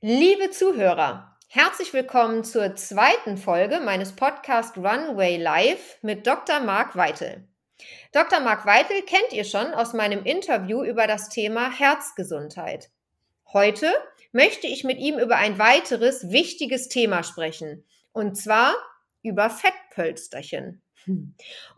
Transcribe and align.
Liebe 0.00 0.52
Zuhörer, 0.52 1.36
herzlich 1.48 1.92
willkommen 1.92 2.44
zur 2.44 2.76
zweiten 2.76 3.36
Folge 3.36 3.80
meines 3.80 4.12
Podcast 4.12 4.76
Runway 4.76 5.38
Live 5.38 5.98
mit 6.02 6.24
Dr. 6.24 6.60
Marc 6.60 6.94
Weitel. 6.94 7.48
Dr. 8.12 8.38
Marc 8.38 8.64
Weitel 8.64 9.02
kennt 9.02 9.32
ihr 9.32 9.42
schon 9.42 9.74
aus 9.74 9.94
meinem 9.94 10.22
Interview 10.22 10.84
über 10.84 11.08
das 11.08 11.30
Thema 11.30 11.76
Herzgesundheit. 11.76 12.90
Heute 13.52 13.92
möchte 14.30 14.68
ich 14.68 14.84
mit 14.84 14.98
ihm 14.98 15.18
über 15.18 15.34
ein 15.34 15.58
weiteres 15.58 16.30
wichtiges 16.30 16.88
Thema 16.88 17.24
sprechen, 17.24 17.84
und 18.12 18.36
zwar 18.36 18.76
über 19.22 19.50
Fettpölsterchen. 19.50 20.80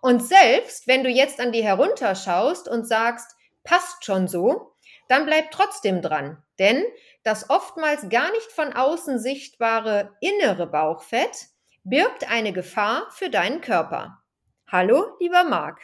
Und 0.03 0.23
selbst 0.23 0.87
wenn 0.87 1.05
du 1.05 1.09
jetzt 1.09 1.41
an 1.41 1.53
die 1.53 1.65
herunterschaust 1.65 2.69
und 2.69 2.87
sagst, 2.87 3.35
passt 3.65 4.05
schon 4.05 4.29
so, 4.29 4.75
dann 5.11 5.27
bleib 5.27 5.51
trotzdem 5.51 6.03
dran, 6.03 6.41
denn 6.61 6.85
das 7.25 7.51
oftmals 7.51 8.09
gar 8.09 8.31
nicht 8.31 8.53
von 8.53 8.73
außen 8.73 9.19
sichtbare 9.19 10.13
innere 10.21 10.69
Bauchfett 10.69 11.49
birgt 11.83 12.31
eine 12.31 12.53
Gefahr 12.53 13.09
für 13.11 13.29
deinen 13.29 13.61
Körper. 13.61 14.23
Hallo, 14.69 15.17
lieber 15.19 15.43
Marc. 15.43 15.81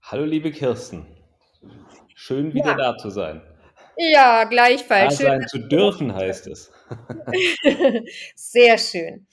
Hallo, 0.00 0.24
liebe 0.24 0.50
Kirsten. 0.50 1.06
Schön 2.14 2.54
wieder 2.54 2.70
ja. 2.70 2.74
da 2.76 2.96
zu 2.96 3.10
sein. 3.10 3.42
Ja, 3.98 4.44
gleichfalls. 4.44 5.18
Da 5.18 5.24
sein 5.24 5.46
zu 5.46 5.58
dürfen 5.58 6.14
heißt 6.14 6.46
es. 6.46 6.72
Sehr 8.34 8.78
schön. 8.78 9.26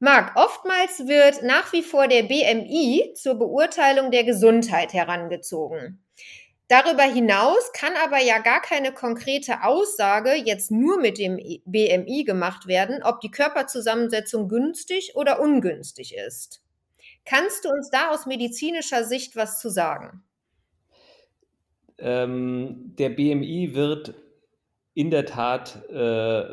Marc, 0.00 0.36
oftmals 0.36 1.08
wird 1.08 1.42
nach 1.42 1.72
wie 1.72 1.82
vor 1.82 2.06
der 2.06 2.24
BMI 2.24 3.14
zur 3.14 3.36
Beurteilung 3.36 4.10
der 4.10 4.24
Gesundheit 4.24 4.92
herangezogen. 4.92 6.04
Darüber 6.68 7.04
hinaus 7.04 7.72
kann 7.72 7.94
aber 8.04 8.18
ja 8.18 8.40
gar 8.40 8.60
keine 8.60 8.92
konkrete 8.92 9.64
Aussage 9.64 10.34
jetzt 10.34 10.70
nur 10.70 11.00
mit 11.00 11.16
dem 11.18 11.36
BMI 11.64 12.24
gemacht 12.24 12.66
werden, 12.66 13.02
ob 13.02 13.20
die 13.22 13.30
Körperzusammensetzung 13.30 14.48
günstig 14.48 15.12
oder 15.14 15.40
ungünstig 15.40 16.14
ist. 16.14 16.62
Kannst 17.24 17.64
du 17.64 17.70
uns 17.70 17.88
da 17.90 18.10
aus 18.10 18.26
medizinischer 18.26 19.04
Sicht 19.04 19.34
was 19.34 19.60
zu 19.60 19.70
sagen? 19.70 20.22
Ähm, 21.98 22.94
der 22.98 23.10
BMI 23.10 23.74
wird 23.74 24.14
in 24.92 25.10
der 25.10 25.24
Tat 25.24 25.88
äh, 25.90 26.44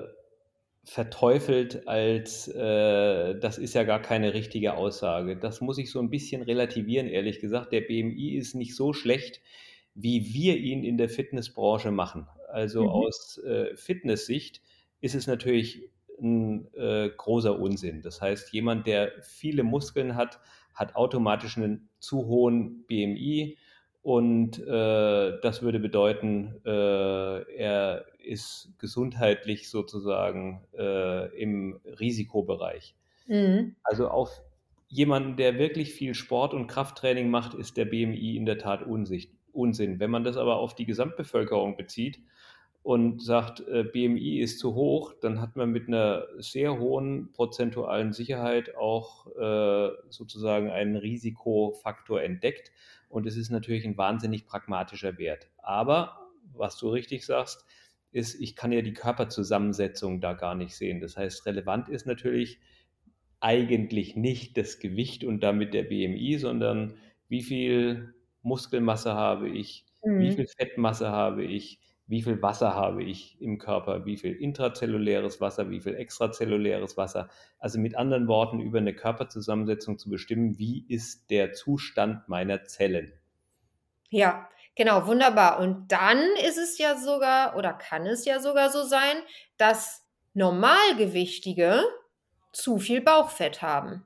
verteufelt 0.86 1.88
als, 1.88 2.48
äh, 2.48 3.38
das 3.38 3.58
ist 3.58 3.74
ja 3.74 3.84
gar 3.84 4.02
keine 4.02 4.34
richtige 4.34 4.76
Aussage. 4.76 5.36
Das 5.36 5.60
muss 5.60 5.78
ich 5.78 5.92
so 5.92 6.00
ein 6.00 6.10
bisschen 6.10 6.42
relativieren, 6.42 7.08
ehrlich 7.08 7.40
gesagt. 7.40 7.74
Der 7.74 7.82
BMI 7.82 8.36
ist 8.36 8.56
nicht 8.56 8.76
so 8.76 8.94
schlecht, 8.94 9.42
wie 9.96 10.34
wir 10.34 10.58
ihn 10.58 10.84
in 10.84 10.98
der 10.98 11.10
Fitnessbranche 11.10 11.92
machen. 11.92 12.28
Also 12.52 12.84
mhm. 12.84 12.90
aus 12.90 13.38
äh, 13.40 13.76
Fitnesssicht 13.76 14.62
ist 15.02 15.16
es 15.16 15.28
natürlich 15.28 15.90
ein 16.22 16.74
äh, 16.74 17.10
großer 17.10 17.58
Unsinn. 17.60 18.02
Das 18.02 18.22
heißt, 18.22 18.54
jemand, 18.54 18.88
der 18.88 19.12
viele 19.22 19.64
Muskeln 19.64 20.16
hat, 20.16 20.40
hat 20.74 20.96
automatisch 20.96 21.58
einen 21.58 21.90
zu 22.00 22.28
hohen 22.28 22.86
BMI 22.88 23.58
und 24.02 24.60
äh, 24.60 25.40
das 25.42 25.64
würde 25.64 25.80
bedeuten, 25.80 26.62
äh, 26.64 27.54
er 27.58 28.06
ist 28.24 28.74
gesundheitlich 28.78 29.70
sozusagen 29.70 30.64
äh, 30.78 31.28
im 31.42 31.80
Risikobereich. 32.00 32.96
Mhm. 33.28 33.76
Also 33.84 34.10
auf 34.10 34.42
jemanden, 34.88 35.38
der 35.38 35.58
wirklich 35.58 35.94
viel 35.94 36.14
Sport 36.14 36.54
und 36.54 36.68
Krafttraining 36.68 37.30
macht, 37.30 37.56
ist 37.56 37.78
der 37.78 37.86
BMI 37.86 38.38
in 38.38 38.46
der 38.46 38.60
Tat 38.60 38.84
unsicht, 38.84 39.32
Unsinn. 39.56 40.00
Wenn 40.00 40.12
man 40.12 40.24
das 40.24 40.38
aber 40.38 40.58
auf 40.58 40.76
die 40.76 40.86
Gesamtbevölkerung 40.86 41.78
bezieht 41.78 42.20
und 42.84 43.24
sagt, 43.24 43.62
äh, 43.68 43.84
BMI 43.84 44.40
ist 44.40 44.60
zu 44.60 44.76
hoch, 44.76 45.14
dann 45.22 45.42
hat 45.42 45.56
man 45.56 45.72
mit 45.72 45.88
einer 45.88 46.28
sehr 46.38 46.78
hohen 46.80 47.32
prozentualen 47.32 48.14
Sicherheit 48.14 48.76
auch 48.76 49.28
äh, 49.36 49.90
sozusagen 50.10 50.70
einen 50.70 50.96
Risikofaktor 50.96 52.22
entdeckt. 52.22 52.72
Und 53.10 53.26
es 53.26 53.38
ist 53.38 53.50
natürlich 53.50 53.86
ein 53.86 53.98
wahnsinnig 53.98 54.46
pragmatischer 54.46 55.18
Wert. 55.18 55.50
Aber 55.58 56.20
was 56.54 56.78
du 56.78 56.90
richtig 56.90 57.26
sagst, 57.26 57.66
ist, 58.12 58.40
ich 58.40 58.56
kann 58.56 58.72
ja 58.72 58.82
die 58.82 58.94
Körperzusammensetzung 58.94 60.22
da 60.22 60.34
gar 60.34 60.56
nicht 60.56 60.76
sehen. 60.76 61.02
Das 61.02 61.18
heißt, 61.18 61.46
relevant 61.46 61.90
ist 61.90 62.06
natürlich 62.06 62.60
eigentlich 63.40 64.16
nicht 64.16 64.58
das 64.58 64.80
Gewicht 64.80 65.24
und 65.24 65.42
damit 65.42 65.74
der 65.74 65.84
BMI, 65.84 66.38
sondern 66.38 66.96
wie 67.28 67.42
viel 67.42 68.14
Muskelmasse 68.46 69.14
habe 69.14 69.50
ich, 69.50 69.86
mhm. 70.04 70.20
wie 70.20 70.32
viel 70.32 70.48
Fettmasse 70.48 71.10
habe 71.10 71.44
ich, 71.44 71.80
wie 72.08 72.22
viel 72.22 72.42
Wasser 72.42 72.76
habe 72.76 73.04
ich 73.04 73.42
im 73.42 73.58
Körper, 73.58 74.06
wie 74.06 74.18
viel 74.18 74.34
intrazelluläres 74.34 75.42
Wasser, 75.42 75.72
wie 75.72 75.82
viel 75.82 75.96
extrazelluläres 75.96 76.98
Wasser. 76.98 77.30
Also 77.58 77.80
mit 77.80 77.98
anderen 77.98 78.28
Worten, 78.28 78.60
über 78.60 78.78
eine 78.78 78.94
Körperzusammensetzung 78.94 79.98
zu 79.98 80.10
bestimmen, 80.10 80.60
wie 80.60 80.86
ist 80.88 81.32
der 81.32 81.54
Zustand 81.54 82.30
meiner 82.30 82.64
Zellen. 82.64 83.14
Ja, 84.10 84.48
genau, 84.76 85.08
wunderbar. 85.08 85.60
Und 85.60 85.92
dann 85.92 86.20
ist 86.48 86.58
es 86.58 86.78
ja 86.78 86.96
sogar 86.96 87.58
oder 87.58 87.74
kann 87.74 88.06
es 88.06 88.24
ja 88.26 88.40
sogar 88.40 88.70
so 88.70 88.84
sein, 88.84 89.18
dass 89.58 90.06
Normalgewichtige 90.36 91.82
zu 92.52 92.78
viel 92.78 93.02
Bauchfett 93.02 93.64
haben. 93.64 94.06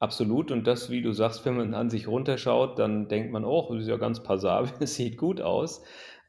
Absolut. 0.00 0.50
Und 0.52 0.66
das, 0.66 0.90
wie 0.90 1.02
du 1.02 1.12
sagst, 1.12 1.44
wenn 1.44 1.56
man 1.56 1.74
an 1.74 1.90
sich 1.90 2.06
runterschaut, 2.06 2.78
dann 2.78 3.08
denkt 3.08 3.32
man, 3.32 3.44
oh, 3.44 3.66
das 3.72 3.82
ist 3.82 3.88
ja 3.88 3.96
ganz 3.96 4.22
passabel, 4.22 4.70
es 4.80 4.94
sieht 4.94 5.16
gut 5.16 5.40
aus. 5.40 5.82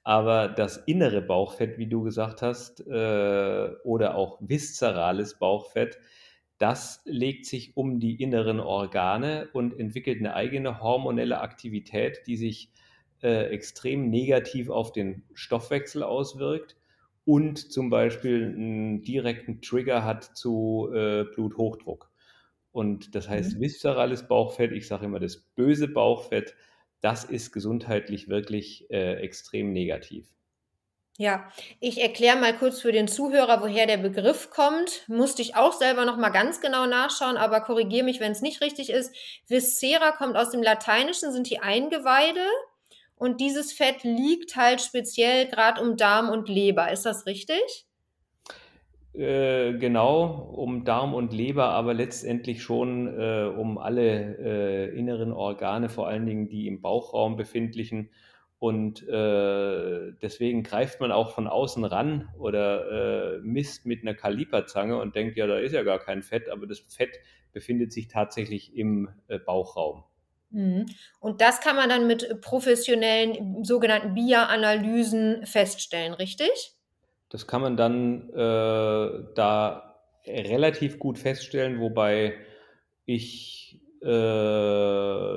Aber 0.04 0.48
das 0.48 0.78
innere 0.78 1.22
Bauchfett, 1.22 1.78
wie 1.78 1.88
du 1.88 2.02
gesagt 2.04 2.42
hast, 2.42 2.82
äh, 2.88 3.70
oder 3.84 4.16
auch 4.16 4.38
viszerales 4.42 5.38
Bauchfett, 5.38 6.00
das 6.58 7.02
legt 7.06 7.46
sich 7.46 7.78
um 7.78 8.00
die 8.00 8.22
inneren 8.22 8.60
Organe 8.60 9.50
und 9.54 9.80
entwickelt 9.80 10.20
eine 10.20 10.34
eigene 10.36 10.82
hormonelle 10.82 11.40
Aktivität, 11.42 12.22
die 12.28 12.38
sich 12.38 12.72
äh, 13.22 13.46
extrem 13.52 14.10
negativ 14.10 14.70
auf 14.70 14.92
den 14.92 15.24
Stoffwechsel 15.34 16.04
auswirkt 16.04 16.76
und 17.26 17.72
zum 17.72 17.90
Beispiel 17.90 18.46
einen 18.46 19.02
direkten 19.04 19.62
Trigger 19.62 20.04
hat 20.04 20.24
zu 20.24 20.90
äh, 20.94 21.24
Bluthochdruck. 21.36 22.09
Und 22.72 23.16
das 23.16 23.28
heißt, 23.28 23.58
mhm. 23.58 23.62
viszerales 23.62 24.28
Bauchfett, 24.28 24.72
ich 24.72 24.88
sage 24.88 25.06
immer 25.06 25.20
das 25.20 25.38
böse 25.38 25.88
Bauchfett, 25.88 26.56
das 27.02 27.24
ist 27.24 27.52
gesundheitlich 27.52 28.28
wirklich 28.28 28.90
äh, 28.92 29.16
extrem 29.16 29.72
negativ. 29.72 30.28
Ja, 31.18 31.52
ich 31.82 32.02
erkläre 32.02 32.40
mal 32.40 32.56
kurz 32.58 32.80
für 32.80 32.94
den 32.94 33.10
Zuhörer, 33.10 33.62
woher 33.62 33.88
der 33.88 33.98
Begriff 33.98 34.52
kommt. 34.52 35.04
Musste 35.10 35.42
ich 35.42 35.54
auch 35.58 35.74
selber 35.74 36.06
noch 36.06 36.16
mal 36.16 36.30
ganz 36.30 36.62
genau 36.62 36.86
nachschauen, 36.86 37.36
aber 37.36 37.60
korrigiere 37.60 38.06
mich, 38.06 38.22
wenn 38.22 38.32
es 38.32 38.42
nicht 38.42 38.62
richtig 38.62 38.90
ist. 38.90 39.14
Viscera 39.48 40.14
kommt 40.14 40.38
aus 40.38 40.52
dem 40.52 40.64
Lateinischen, 40.64 41.34
sind 41.34 41.50
die 41.50 41.60
Eingeweide. 41.60 42.46
Und 43.16 43.42
dieses 43.42 43.74
Fett 43.74 44.04
liegt 44.04 44.56
halt 44.56 44.80
speziell 44.80 45.48
gerade 45.48 45.82
um 45.82 45.98
Darm 45.98 46.30
und 46.30 46.48
Leber. 46.48 46.90
Ist 46.90 47.06
das 47.06 47.26
richtig? 47.26 47.86
Äh, 49.14 49.74
genau, 49.74 50.52
um 50.56 50.86
Darm 50.86 51.16
und 51.16 51.34
Leber, 51.34 51.70
aber 51.70 51.94
letztendlich 51.94 52.62
schon 52.62 53.08
äh, 53.08 53.46
um 53.46 53.78
alle 53.80 54.38
äh, 54.38 54.98
inneren 54.98 55.32
Organe, 55.32 55.90
vor 55.90 56.08
allen 56.08 56.28
Dingen 56.28 56.48
die 56.48 56.68
im 56.68 56.82
Bauchraum 56.82 57.36
befindlichen. 57.36 58.12
Und 58.60 59.08
äh, 59.08 60.12
deswegen 60.22 60.64
greift 60.64 61.00
man 61.00 61.12
auch 61.12 61.32
von 61.32 61.48
außen 61.48 61.86
ran 61.86 62.30
oder 62.38 63.38
äh, 63.38 63.40
misst 63.40 63.86
mit 63.86 64.02
einer 64.02 64.14
Kaliperzange 64.14 65.00
und 65.00 65.16
denkt, 65.16 65.38
ja, 65.38 65.48
da 65.48 65.58
ist 65.58 65.72
ja 65.72 65.84
gar 65.84 66.00
kein 66.00 66.22
Fett, 66.22 66.50
aber 66.50 66.68
das 66.68 66.80
Fett 66.80 67.20
befindet 67.52 67.92
sich 67.94 68.10
tatsächlich 68.10 68.76
im 68.76 69.10
Bauchraum. 69.46 70.04
Mhm. 70.52 70.88
Und 71.20 71.42
das 71.42 71.62
kann 71.62 71.76
man 71.76 71.90
dann 71.90 72.06
mit 72.06 72.42
professionellen 72.42 73.64
sogenannten 73.64 74.14
BIA-Analysen 74.14 75.46
feststellen, 75.46 76.14
richtig? 76.14 76.79
Das 77.30 77.48
kann 77.48 77.62
man 77.62 77.78
dann 77.78 78.30
äh, 78.32 79.24
da 79.36 79.96
relativ 80.28 81.00
gut 81.00 81.18
feststellen, 81.18 81.80
wobei 81.80 82.34
ich 83.06 83.82
äh, 84.02 84.06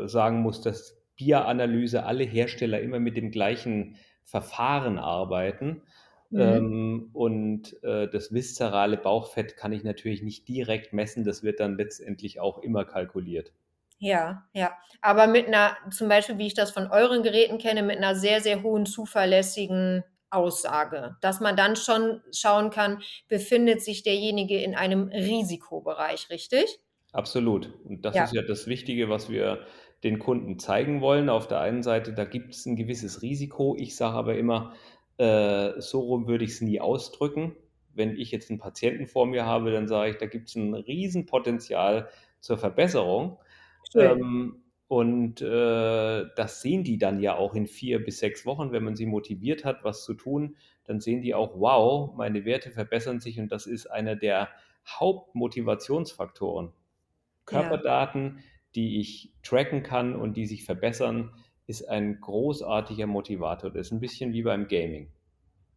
sagen 0.09 0.41
muss, 0.41 0.63
dass 0.63 1.03
Bieranalyse 1.17 2.05
alle 2.05 2.25
Hersteller 2.25 2.81
immer 2.81 2.99
mit 2.99 3.17
dem 3.17 3.31
gleichen 3.31 3.97
Verfahren 4.25 4.99
arbeiten. 4.99 5.83
Mhm. 6.31 6.41
Ähm, 6.41 7.11
und 7.13 7.83
äh, 7.83 8.09
das 8.09 8.33
viszerale 8.33 8.97
Bauchfett 8.97 9.57
kann 9.57 9.73
ich 9.73 9.85
natürlich 9.85 10.23
nicht 10.23 10.49
direkt 10.49 10.93
messen, 10.93 11.25
das 11.25 11.43
wird 11.43 11.61
dann 11.61 11.77
letztendlich 11.77 12.41
auch 12.41 12.59
immer 12.59 12.85
kalkuliert. 12.85 13.53
Ja, 13.99 14.49
ja. 14.53 14.73
Aber 15.01 15.27
mit 15.27 15.47
einer, 15.47 15.77
zum 15.91 16.09
Beispiel, 16.09 16.39
wie 16.39 16.49
ich 16.49 16.55
das 16.55 16.73
von 16.73 16.89
euren 16.89 17.23
Geräten 17.23 17.59
kenne, 17.59 17.83
mit 17.83 17.99
einer 17.99 18.17
sehr, 18.17 18.41
sehr 18.41 18.63
hohen 18.63 18.87
zuverlässigen 18.87 20.03
Aussage, 20.33 21.17
dass 21.21 21.41
man 21.41 21.57
dann 21.57 21.77
schon 21.77 22.21
schauen 22.33 22.71
kann, 22.71 23.03
befindet 23.29 23.83
sich 23.83 24.03
derjenige 24.03 24.61
in 24.63 24.75
einem 24.75 25.09
Risikobereich, 25.09 26.31
richtig? 26.31 26.81
Absolut. 27.13 27.73
Und 27.85 28.05
das 28.05 28.15
ja. 28.15 28.25
ist 28.25 28.35
ja 28.35 28.43
das 28.43 28.67
Wichtige, 28.67 29.09
was 29.09 29.29
wir 29.29 29.67
den 30.03 30.19
Kunden 30.19 30.59
zeigen 30.59 31.01
wollen. 31.01 31.29
Auf 31.29 31.47
der 31.47 31.61
einen 31.61 31.83
Seite, 31.83 32.13
da 32.13 32.25
gibt 32.25 32.55
es 32.55 32.67
ein 32.67 32.77
gewisses 32.77 33.23
Risiko. 33.23 33.77
Ich 33.79 33.95
sage 33.95 34.17
aber 34.17 34.37
immer, 34.37 34.75
äh, 35.19 35.81
so 35.81 36.01
rum 36.01 36.27
würde 36.27 36.45
ich 36.45 36.53
es 36.53 36.61
nie 36.61 36.81
ausdrücken. 36.81 37.57
wenn 37.95 38.17
ich 38.17 38.31
jetzt 38.31 38.49
einen 38.49 38.59
Patienten 38.59 39.07
vor 39.07 39.27
mir 39.27 39.45
habe, 39.45 39.71
dann 39.71 39.87
sage 39.87 40.13
ich, 40.13 40.17
da 40.17 40.25
gibt 40.25 40.49
es 40.49 40.55
ein 40.55 40.73
Riesenpotenzial 40.73 42.09
zur 42.41 42.57
Verbesserung. 42.57 43.39
Ähm, 43.95 44.62
und 44.93 45.41
äh, 45.41 46.27
das 46.37 46.61
sehen 46.61 46.85
die 46.85 46.99
dann 46.99 47.19
ja 47.19 47.35
auch 47.35 47.55
in 47.55 47.67
vier 47.67 48.05
bis 48.05 48.19
sechs 48.19 48.45
Wochen, 48.45 48.73
wenn 48.73 48.85
man 48.85 48.95
sie 48.95 49.07
motiviert 49.07 49.65
hat, 49.65 49.85
was 49.85 50.05
zu 50.05 50.13
tun, 50.13 50.55
dann 50.85 51.01
sehen 51.01 51.23
die 51.23 51.35
auch, 51.35 51.59
wow, 51.59 52.15
meine 52.15 52.45
Werte 52.45 52.71
verbessern 52.71 53.19
sich 53.19 53.41
und 53.41 53.51
das 53.51 53.67
ist 53.67 53.87
einer 53.87 54.17
der 54.17 54.51
Hauptmotivationsfaktoren. 54.87 56.75
Körperdaten, 57.47 58.37
ja. 58.37 58.43
die 58.75 59.01
ich 59.01 59.33
tracken 59.43 59.83
kann 59.83 60.15
und 60.15 60.37
die 60.37 60.45
sich 60.45 60.67
verbessern, 60.67 61.33
ist 61.67 61.89
ein 61.89 62.21
großartiger 62.21 63.07
Motivator. 63.07 63.71
Das 63.71 63.87
ist 63.87 63.93
ein 63.93 64.01
bisschen 64.01 64.35
wie 64.35 64.43
beim 64.43 64.69
Gaming. 64.69 65.11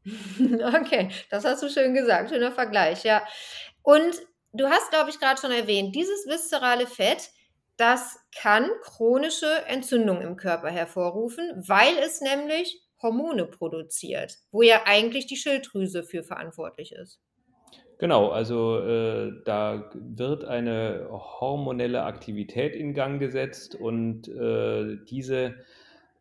Okay, 0.82 1.08
das 1.30 1.46
hast 1.46 1.64
du 1.64 1.70
schön 1.70 1.94
gesagt. 1.94 2.32
Schöner 2.32 2.52
Vergleich, 2.52 3.06
ja. 3.06 3.24
Und 3.82 4.14
du 4.52 4.66
hast, 4.68 4.92
glaube 4.92 5.10
ich, 5.10 5.22
gerade 5.22 5.40
schon 5.40 5.52
erwähnt, 5.52 5.96
dieses 5.96 6.28
viszerale 6.28 6.86
Fett, 6.86 7.30
das 7.78 8.20
kann 8.36 8.70
chronische 8.82 9.66
Entzündung 9.68 10.22
im 10.22 10.38
Körper 10.38 10.70
hervorrufen, 10.70 11.64
weil 11.68 11.98
es 12.00 12.22
nämlich 12.22 12.82
Hormone 13.02 13.46
produziert, 13.46 14.38
wo 14.52 14.62
ja 14.62 14.82
eigentlich 14.86 15.28
die 15.28 15.36
Schilddrüse 15.36 16.04
für 16.04 16.24
verantwortlich 16.24 16.94
ist. 16.94 17.20
Genau, 17.98 18.30
also 18.30 18.80
äh, 18.80 19.32
da 19.46 19.90
wird 19.94 20.44
eine 20.44 21.08
hormonelle 21.10 22.04
Aktivität 22.04 22.76
in 22.76 22.94
Gang 22.94 23.20
gesetzt 23.20 23.76
und 23.76 24.28
äh, 24.28 24.98
diese, 25.10 25.56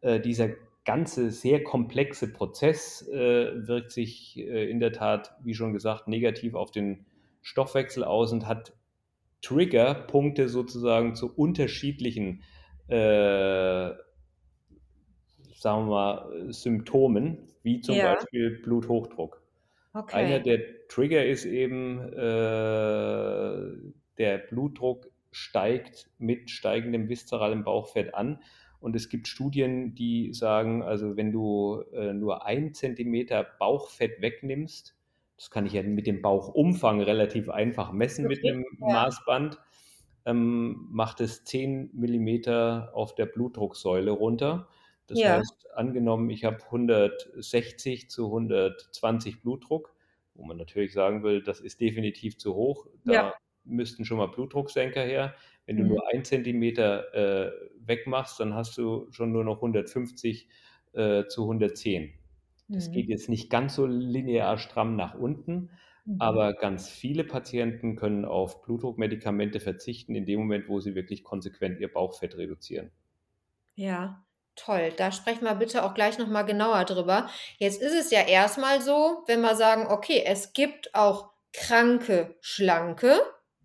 äh, 0.01 0.21
dieser 0.21 0.51
ganze 0.85 1.31
sehr 1.31 1.65
komplexe 1.65 2.33
Prozess 2.33 3.09
äh, 3.09 3.67
wirkt 3.67 3.91
sich 3.91 4.39
äh, 4.39 4.71
in 4.71 4.79
der 4.79 4.93
Tat, 4.93 5.35
wie 5.43 5.55
schon 5.55 5.73
gesagt, 5.73 6.07
negativ 6.07 6.55
auf 6.55 6.71
den 6.71 7.07
Stoffwechsel 7.43 8.05
aus 8.05 8.33
und 8.33 8.47
hat 8.47 8.73
Triggerpunkte 9.45 10.49
sozusagen 10.49 11.15
zu 11.15 11.35
unterschiedlichen, 11.35 12.43
äh, 12.89 13.91
sagen 15.57 15.87
wir 15.87 15.91
mal, 15.91 16.53
Symptomen, 16.53 17.49
wie 17.63 17.81
zum 17.81 17.97
ja. 17.97 18.15
Beispiel 18.15 18.63
Bluthochdruck. 18.63 19.43
Okay. 19.93 20.17
Einer 20.17 20.41
der 20.41 20.89
Trigger 20.89 21.25
ist 21.25 21.45
eben, 21.45 22.01
äh, 22.01 23.93
der 24.19 24.39
Blutdruck 24.51 25.11
steigt 25.31 26.11
mit 26.19 26.51
steigendem 26.51 27.09
viszeralem 27.09 27.65
Bauchfett 27.65 28.15
an. 28.15 28.41
Und 28.81 28.97
es 28.97 29.09
gibt 29.09 29.29
Studien, 29.29 29.95
die 29.95 30.33
sagen, 30.33 30.83
also 30.83 31.17
wenn 31.17 31.33
du 31.33 31.83
äh, 31.93 32.13
nur 32.13 32.47
ein 32.47 32.75
Zentimeter 32.75 33.47
Bauchfett 33.59 34.21
wegnimmst, 34.21 34.97
das 35.45 35.51
kann 35.51 35.67
ich 35.67 35.75
ja 35.75 35.83
mit 35.83 36.07
dem 36.07 36.23
Bauchumfang 36.23 37.03
relativ 37.03 37.51
einfach 37.51 37.93
messen 37.93 38.27
mit 38.27 38.43
einem 38.43 38.65
ja. 38.81 38.87
Maßband, 38.87 39.59
ähm, 40.25 40.89
macht 40.91 41.21
es 41.21 41.45
10 41.45 41.91
Millimeter 41.93 42.91
auf 42.95 43.15
der 43.15 43.27
Blutdrucksäule 43.27 44.11
runter. 44.11 44.69
Das 45.07 45.19
ja. 45.19 45.37
heißt, 45.37 45.71
angenommen, 45.75 46.31
ich 46.31 46.45
habe 46.45 46.65
160 46.65 48.09
zu 48.09 48.25
120 48.25 49.43
Blutdruck, 49.43 49.95
wo 50.33 50.47
man 50.47 50.57
natürlich 50.57 50.95
sagen 50.95 51.23
will, 51.23 51.43
das 51.43 51.61
ist 51.61 51.79
definitiv 51.79 52.39
zu 52.39 52.55
hoch. 52.55 52.87
Da 53.05 53.13
ja. 53.13 53.35
müssten 53.65 54.07
schon 54.07 54.17
mal 54.17 54.29
Blutdrucksenker 54.29 55.03
her. 55.03 55.35
Wenn 55.67 55.77
du 55.77 55.83
mhm. 55.83 55.89
nur 55.91 56.09
ein 56.11 56.25
Zentimeter 56.25 57.13
äh, 57.13 57.53
wegmachst, 57.81 58.41
dann 58.41 58.55
hast 58.55 58.79
du 58.79 59.09
schon 59.11 59.31
nur 59.31 59.45
noch 59.45 59.57
150 59.57 60.49
äh, 60.95 61.27
zu 61.27 61.43
110. 61.43 62.15
Das 62.69 62.89
mhm. 62.89 62.93
geht 62.93 63.09
jetzt 63.09 63.29
nicht 63.29 63.51
ganz 63.51 63.75
so 63.75 63.87
linear 63.87 64.59
stramm 64.59 64.97
nach 64.97 65.15
unten, 65.15 65.71
mhm. 66.05 66.17
aber 66.21 66.55
ganz 66.55 66.89
viele 66.89 67.25
Patienten 67.25 67.97
können 67.97 68.25
auf 68.25 68.63
Blutdruckmedikamente 68.63 69.61
verzichten 69.61 70.15
in 70.15 70.27
dem 70.27 70.41
Moment, 70.41 70.69
wo 70.69 70.81
sie 70.81 70.95
wirklich 70.95 71.25
konsequent 71.25 71.81
ihr 71.81 71.93
Bauchfett 71.93 72.37
reduzieren. 72.37 72.91
Ja, 73.75 74.25
toll. 74.57 74.93
Da 74.97 75.13
sprechen 75.13 75.45
wir 75.45 75.55
bitte 75.55 75.85
auch 75.85 75.95
gleich 75.95 76.19
nochmal 76.19 76.47
genauer 76.47 76.85
drüber. 76.85 77.29
Jetzt 77.59 77.83
ist 77.83 77.95
es 77.95 78.11
ja 78.11 78.21
erstmal 78.21 78.81
so, 78.81 79.25
wenn 79.27 79.41
wir 79.41 79.57
sagen, 79.57 79.87
okay, 79.89 80.23
es 80.25 80.53
gibt 80.53 80.95
auch 80.95 81.31
kranke 81.53 82.37
Schlanke, 82.41 83.21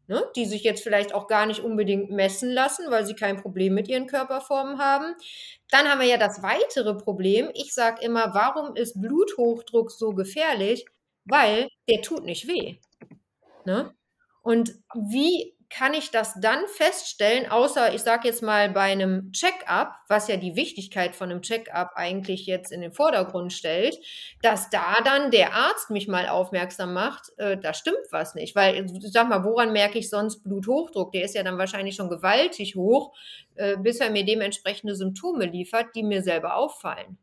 ne, 0.10 0.24
die 0.36 0.46
sich 0.46 0.64
jetzt 0.64 0.84
vielleicht 0.84 1.14
auch 1.14 1.28
gar 1.28 1.46
nicht 1.46 1.62
unbedingt 1.62 2.10
messen 2.10 2.50
lassen, 2.50 2.90
weil 2.90 3.06
sie 3.06 3.14
kein 3.14 3.38
Problem 3.42 3.76
mit 3.76 3.88
ihren 3.88 4.08
Körperformen 4.08 4.80
haben. 4.80 5.16
Dann 5.70 5.88
haben 5.88 6.02
wir 6.02 6.08
ja 6.08 6.18
das 6.18 6.42
weitere 6.42 6.96
Problem. 6.96 7.50
Ich 7.54 7.74
sage 7.74 8.04
immer, 8.04 8.34
warum 8.34 8.76
ist 8.76 9.00
Bluthochdruck 9.00 9.92
so 9.92 10.14
gefährlich? 10.14 10.86
Weil 11.26 11.70
der 11.88 12.02
tut 12.02 12.26
nicht 12.26 12.48
weh. 12.48 12.78
Ne? 13.66 13.94
Und 14.42 14.74
wie 14.96 15.56
kann 15.70 15.94
ich 15.94 16.10
das 16.10 16.34
dann 16.42 16.60
feststellen, 16.68 17.50
außer 17.50 17.94
ich 17.94 18.02
sage 18.02 18.28
jetzt 18.28 18.42
mal 18.42 18.70
bei 18.70 18.92
einem 18.92 19.32
Check-up, 19.32 19.94
was 20.08 20.28
ja 20.28 20.36
die 20.38 20.56
Wichtigkeit 20.56 21.16
von 21.16 21.30
einem 21.30 21.42
Check-up 21.44 21.92
eigentlich 21.96 22.48
jetzt 22.48 22.72
in 22.72 22.82
den 22.82 22.92
Vordergrund 22.92 23.54
stellt, 23.54 23.98
dass 24.42 24.70
da 24.72 24.98
dann 25.06 25.30
der 25.30 25.54
Arzt 25.54 25.92
mich 25.92 26.08
mal 26.08 26.28
aufmerksam 26.28 26.94
macht, 26.94 27.32
äh, 27.38 27.56
da 27.58 27.74
stimmt 27.74 27.98
was 28.10 28.34
nicht. 28.34 28.56
Weil, 28.56 28.88
sag 29.02 29.30
mal, 29.30 29.44
woran 29.44 29.72
merke 29.72 30.00
ich 30.00 30.10
sonst 30.10 30.44
Bluthochdruck? 30.44 31.12
Der 31.12 31.24
ist 31.24 31.36
ja 31.36 31.44
dann 31.44 31.60
wahrscheinlich 31.60 31.96
schon 31.96 32.10
gewaltig 32.10 32.76
hoch, 32.76 33.16
äh, 33.56 33.78
bis 33.78 34.00
er 34.00 34.10
mir 34.10 34.26
dementsprechende 34.26 34.96
Symptome 34.96 35.46
liefert, 35.46 35.96
die 35.96 36.04
mir 36.04 36.24
selber 36.24 36.56
auffallen. 36.56 37.20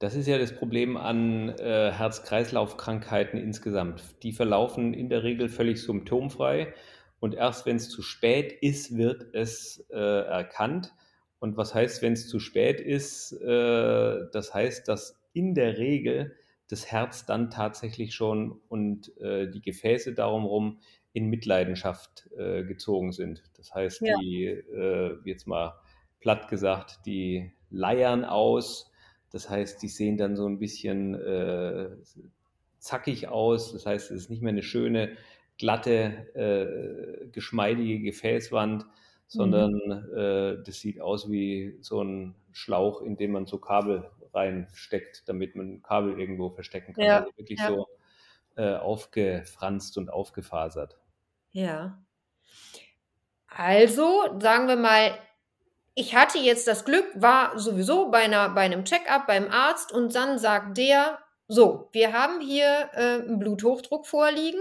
Das 0.00 0.14
ist 0.14 0.28
ja 0.28 0.38
das 0.38 0.54
Problem 0.54 0.96
an 0.96 1.50
äh, 1.58 1.90
Herz-Kreislauf-Krankheiten 1.90 3.36
insgesamt. 3.36 4.02
Die 4.22 4.32
verlaufen 4.32 4.94
in 4.94 5.08
der 5.08 5.24
Regel 5.24 5.48
völlig 5.48 5.82
symptomfrei 5.82 6.72
und 7.20 7.34
erst 7.34 7.66
wenn 7.66 7.76
es 7.76 7.88
zu 7.88 8.02
spät 8.02 8.52
ist, 8.52 8.96
wird 8.96 9.34
es 9.34 9.84
äh, 9.90 9.96
erkannt. 9.96 10.94
Und 11.40 11.56
was 11.56 11.74
heißt, 11.74 12.02
wenn 12.02 12.12
es 12.12 12.28
zu 12.28 12.40
spät 12.40 12.80
ist? 12.80 13.32
Äh, 13.32 14.26
das 14.32 14.54
heißt, 14.54 14.88
dass 14.88 15.20
in 15.32 15.54
der 15.54 15.78
Regel 15.78 16.36
das 16.68 16.90
Herz 16.90 17.26
dann 17.26 17.50
tatsächlich 17.50 18.14
schon 18.14 18.60
und 18.68 19.16
äh, 19.18 19.50
die 19.50 19.62
Gefäße 19.62 20.14
darum 20.14 20.44
rum 20.44 20.80
in 21.12 21.26
Mitleidenschaft 21.26 22.28
äh, 22.36 22.64
gezogen 22.64 23.12
sind. 23.12 23.42
Das 23.56 23.74
heißt, 23.74 24.02
ja. 24.02 24.18
die, 24.20 24.44
äh, 24.44 25.16
jetzt 25.24 25.46
mal 25.46 25.74
platt 26.20 26.48
gesagt, 26.48 27.00
die 27.06 27.52
leiern 27.70 28.24
aus. 28.24 28.92
Das 29.30 29.48
heißt, 29.48 29.82
die 29.82 29.88
sehen 29.88 30.16
dann 30.16 30.36
so 30.36 30.46
ein 30.46 30.58
bisschen 30.58 31.14
äh, 31.14 31.88
zackig 32.78 33.28
aus. 33.28 33.72
Das 33.72 33.86
heißt, 33.86 34.10
es 34.10 34.22
ist 34.22 34.30
nicht 34.30 34.42
mehr 34.42 34.52
eine 34.52 34.62
schöne 34.62 35.16
glatte, 35.58 36.34
äh, 36.34 37.26
geschmeidige 37.28 38.00
Gefäßwand, 38.00 38.86
sondern 39.26 39.72
mhm. 39.72 40.16
äh, 40.16 40.62
das 40.64 40.80
sieht 40.80 41.00
aus 41.00 41.30
wie 41.30 41.76
so 41.80 42.02
ein 42.02 42.34
Schlauch, 42.52 43.02
in 43.02 43.16
dem 43.16 43.32
man 43.32 43.46
so 43.46 43.58
Kabel 43.58 44.10
reinsteckt, 44.32 45.28
damit 45.28 45.54
man 45.56 45.82
Kabel 45.82 46.18
irgendwo 46.18 46.50
verstecken 46.50 46.94
kann. 46.94 47.04
Ja. 47.04 47.18
Also 47.18 47.36
wirklich 47.36 47.60
ja. 47.60 47.68
so 47.68 47.88
äh, 48.56 48.76
aufgefranst 48.76 49.98
und 49.98 50.10
aufgefasert. 50.10 50.98
Ja. 51.50 52.02
Also, 53.48 54.38
sagen 54.40 54.68
wir 54.68 54.76
mal, 54.76 55.12
ich 55.94 56.14
hatte 56.14 56.38
jetzt 56.38 56.68
das 56.68 56.84
Glück, 56.84 57.06
war 57.14 57.58
sowieso 57.58 58.10
bei, 58.10 58.18
einer, 58.18 58.50
bei 58.50 58.60
einem 58.60 58.84
Check-up 58.84 59.26
beim 59.26 59.50
Arzt 59.50 59.92
und 59.92 60.14
dann 60.14 60.38
sagt 60.38 60.76
der, 60.76 61.18
so, 61.48 61.88
wir 61.92 62.12
haben 62.12 62.40
hier 62.40 62.90
äh, 62.92 63.22
einen 63.22 63.38
Bluthochdruck 63.38 64.06
vorliegen 64.06 64.60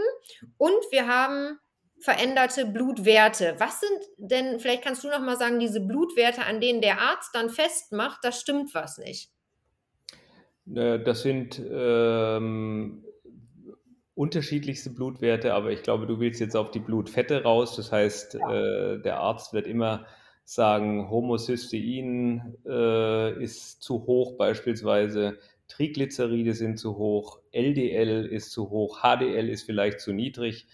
und 0.57 0.81
wir 0.91 1.07
haben 1.07 1.59
veränderte 1.99 2.65
Blutwerte. 2.65 3.55
Was 3.57 3.81
sind 3.81 3.99
denn, 4.17 4.59
vielleicht 4.59 4.83
kannst 4.83 5.03
du 5.03 5.09
noch 5.09 5.19
mal 5.19 5.37
sagen, 5.37 5.59
diese 5.59 5.81
Blutwerte, 5.81 6.45
an 6.45 6.61
denen 6.61 6.81
der 6.81 7.01
Arzt 7.01 7.31
dann 7.33 7.49
festmacht, 7.49 8.19
da 8.23 8.31
stimmt 8.31 8.73
was 8.73 8.97
nicht? 8.97 9.31
Das 10.65 11.21
sind 11.21 11.61
ähm, 11.69 13.05
unterschiedlichste 14.15 14.89
Blutwerte, 14.89 15.53
aber 15.53 15.71
ich 15.71 15.83
glaube, 15.83 16.07
du 16.07 16.19
willst 16.19 16.39
jetzt 16.39 16.55
auf 16.55 16.71
die 16.71 16.79
Blutfette 16.79 17.43
raus. 17.43 17.75
Das 17.75 17.91
heißt, 17.91 18.33
ja. 18.35 18.93
äh, 18.93 19.01
der 19.01 19.19
Arzt 19.19 19.53
wird 19.53 19.67
immer 19.67 20.05
sagen, 20.43 21.09
Homocystein 21.09 22.55
äh, 22.65 23.43
ist 23.43 23.81
zu 23.81 24.05
hoch 24.05 24.37
beispielsweise, 24.37 25.37
Triglyceride 25.67 26.53
sind 26.53 26.77
zu 26.77 26.97
hoch, 26.97 27.39
LDL 27.51 28.25
ist 28.25 28.51
zu 28.51 28.69
hoch, 28.69 29.01
HDL 29.01 29.49
ist 29.49 29.63
vielleicht 29.63 29.99
zu 29.99 30.13
niedrig, 30.13 30.67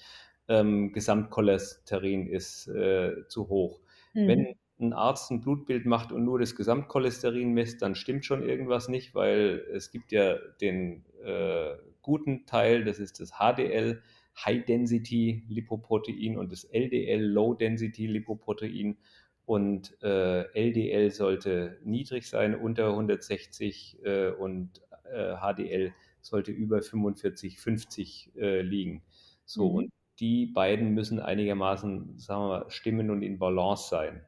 ähm, 0.47 0.91
Gesamtcholesterin 0.91 2.27
ist 2.27 2.67
äh, 2.67 3.27
zu 3.27 3.49
hoch. 3.49 3.79
Mhm. 4.13 4.27
Wenn 4.27 4.55
ein 4.79 4.93
Arzt 4.93 5.31
ein 5.31 5.41
Blutbild 5.41 5.85
macht 5.85 6.11
und 6.11 6.23
nur 6.25 6.39
das 6.39 6.55
Gesamtcholesterin 6.55 7.53
misst, 7.53 7.81
dann 7.81 7.95
stimmt 7.95 8.25
schon 8.25 8.47
irgendwas 8.47 8.89
nicht, 8.89 9.15
weil 9.15 9.65
es 9.73 9.91
gibt 9.91 10.11
ja 10.11 10.37
den 10.61 11.05
äh, 11.23 11.75
guten 12.01 12.45
Teil, 12.45 12.83
das 12.83 12.99
ist 12.99 13.19
das 13.19 13.33
HDL, 13.39 14.01
High 14.45 14.65
Density 14.65 15.43
Lipoprotein 15.47 16.37
und 16.37 16.51
das 16.51 16.63
LDL 16.63 17.21
Low 17.21 17.53
Density 17.53 18.07
Lipoprotein 18.07 18.97
und 19.45 20.01
äh, 20.01 20.43
LDL 20.53 21.11
sollte 21.11 21.77
niedrig 21.83 22.29
sein, 22.29 22.55
unter 22.55 22.89
160 22.89 23.99
äh, 24.03 24.29
und 24.29 24.81
äh, 25.11 25.35
HDL 25.35 25.93
sollte 26.21 26.51
über 26.51 26.81
45, 26.81 27.59
50 27.59 28.35
äh, 28.37 28.61
liegen. 28.61 29.03
So, 29.45 29.69
mhm. 29.69 29.75
und 29.75 29.93
die 30.19 30.45
beiden 30.45 30.93
müssen 30.93 31.19
einigermaßen, 31.19 32.17
sagen 32.19 32.41
wir 32.41 32.47
mal, 32.47 32.69
stimmen 32.69 33.09
und 33.09 33.23
in 33.23 33.39
Balance 33.39 33.89
sein. 33.89 34.25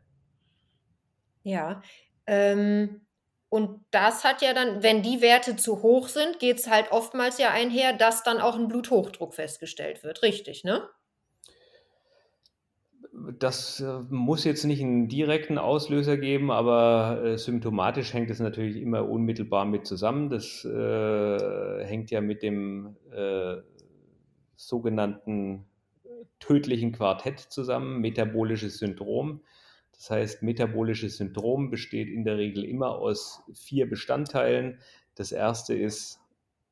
Ja, 1.43 1.81
ähm, 2.25 3.05
und 3.49 3.85
das 3.91 4.23
hat 4.23 4.41
ja 4.41 4.53
dann, 4.53 4.83
wenn 4.83 5.03
die 5.03 5.21
Werte 5.21 5.55
zu 5.55 5.81
hoch 5.81 6.07
sind, 6.09 6.39
geht 6.39 6.59
es 6.59 6.69
halt 6.69 6.91
oftmals 6.91 7.37
ja 7.37 7.51
einher, 7.51 7.93
dass 7.93 8.23
dann 8.23 8.41
auch 8.41 8.55
ein 8.55 8.67
Bluthochdruck 8.67 9.33
festgestellt 9.33 10.03
wird. 10.03 10.23
Richtig, 10.23 10.63
ne? 10.63 10.89
Das 13.39 13.79
äh, 13.79 13.99
muss 14.09 14.43
jetzt 14.43 14.65
nicht 14.65 14.81
einen 14.81 15.07
direkten 15.07 15.57
Auslöser 15.57 16.17
geben, 16.17 16.51
aber 16.51 17.21
äh, 17.23 17.37
symptomatisch 17.37 18.13
hängt 18.13 18.29
es 18.29 18.39
natürlich 18.39 18.77
immer 18.77 19.07
unmittelbar 19.07 19.65
mit 19.65 19.85
zusammen. 19.85 20.29
Das 20.29 20.65
äh, 20.65 21.85
hängt 21.85 22.11
ja 22.11 22.21
mit 22.21 22.43
dem 22.43 22.97
äh, 23.11 23.57
sogenannten 24.55 25.65
tödlichen 26.39 26.91
Quartett 26.91 27.39
zusammen, 27.39 28.01
metabolisches 28.01 28.79
Syndrom. 28.79 29.41
Das 29.93 30.09
heißt, 30.09 30.43
metabolisches 30.43 31.17
Syndrom 31.17 31.69
besteht 31.69 32.09
in 32.09 32.25
der 32.25 32.37
Regel 32.37 32.65
immer 32.65 32.95
aus 32.95 33.43
vier 33.53 33.89
Bestandteilen. 33.89 34.79
Das 35.15 35.31
erste 35.31 35.73
ist 35.73 36.19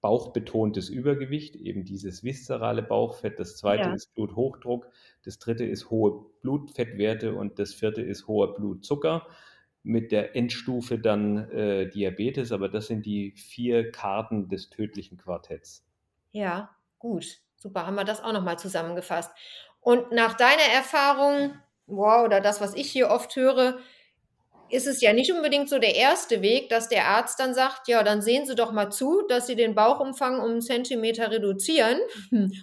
bauchbetontes 0.03 0.89
Übergewicht, 0.89 1.55
eben 1.55 1.86
dieses 1.86 2.25
viszerale 2.25 2.83
Bauchfett. 2.83 3.39
Das 3.39 3.55
zweite 3.55 3.88
ja. 3.88 3.93
ist 3.93 4.13
Bluthochdruck. 4.13 4.89
Das 5.24 5.39
dritte 5.39 5.63
ist 5.63 5.89
hohe 5.89 6.25
Blutfettwerte 6.41 7.33
und 7.33 7.57
das 7.57 7.74
vierte 7.74 8.01
ist 8.01 8.27
hoher 8.27 8.53
Blutzucker 8.53 9.25
mit 9.81 10.12
der 10.12 10.36
Endstufe 10.36 11.00
dann 11.00 11.50
äh, 11.51 11.89
Diabetes. 11.89 12.51
Aber 12.51 12.67
das 12.67 12.88
sind 12.88 13.05
die 13.05 13.31
vier 13.31 13.91
Karten 13.91 14.50
des 14.50 14.69
tödlichen 14.69 15.17
Quartetts. 15.17 15.86
Ja, 16.31 16.75
gut. 17.00 17.39
Super, 17.55 17.88
haben 17.88 17.95
wir 17.95 18.03
das 18.03 18.22
auch 18.22 18.33
nochmal 18.33 18.60
zusammengefasst. 18.60 19.31
Und 19.79 20.12
nach 20.12 20.33
deiner 20.33 20.67
Erfahrung, 20.75 21.53
wow, 21.88 22.25
oder 22.25 22.41
das, 22.41 22.60
was 22.60 22.74
ich 22.74 22.91
hier 22.91 23.10
oft 23.10 23.33
höre, 23.38 23.77
ist 24.74 24.88
es 24.88 25.01
ja 25.01 25.13
nicht 25.13 25.32
unbedingt 25.32 25.70
so 25.70 25.77
der 25.77 25.96
erste 25.96 26.42
Weg, 26.42 26.70
dass 26.70 26.89
der 26.89 27.08
Arzt 27.08 27.39
dann 27.39 27.53
sagt, 27.53 27.88
ja, 27.88 28.01
dann 28.03 28.22
sehen 28.22 28.46
Sie 28.46 28.56
doch 28.56 28.72
mal 28.72 28.89
zu, 28.89 29.22
dass 29.27 29.46
Sie 29.46 29.56
den 29.56 29.75
Bauchumfang 29.75 30.39
um 30.39 30.51
einen 30.51 30.62
Zentimeter 30.62 31.30
reduzieren 31.30 32.00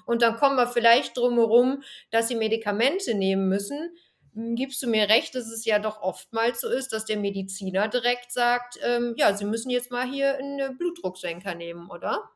und 0.07 0.23
dann 0.23 0.37
kommen 0.37 0.57
wir 0.57 0.67
vielleicht 0.67 1.17
drumherum, 1.17 1.83
dass 2.11 2.29
Sie 2.29 2.35
Medikamente 2.35 3.15
nehmen 3.15 3.49
müssen. 3.49 3.97
Hm, 4.35 4.57
gibst 4.57 4.83
du 4.83 4.89
mir 4.89 5.09
recht, 5.09 5.35
dass 5.35 5.47
es 5.51 5.65
ja 5.65 5.79
doch 5.79 6.03
oftmals 6.03 6.61
so 6.61 6.69
ist, 6.69 6.93
dass 6.93 7.05
der 7.05 7.17
Mediziner 7.17 7.89
direkt 7.89 8.33
sagt, 8.33 8.79
ähm, 8.85 9.15
ja, 9.17 9.35
Sie 9.35 9.45
müssen 9.45 9.71
jetzt 9.71 9.91
mal 9.91 10.07
hier 10.07 10.37
einen 10.37 10.77
Blutdrucksenker 10.77 11.55
nehmen, 11.55 11.91
oder? 11.91 12.31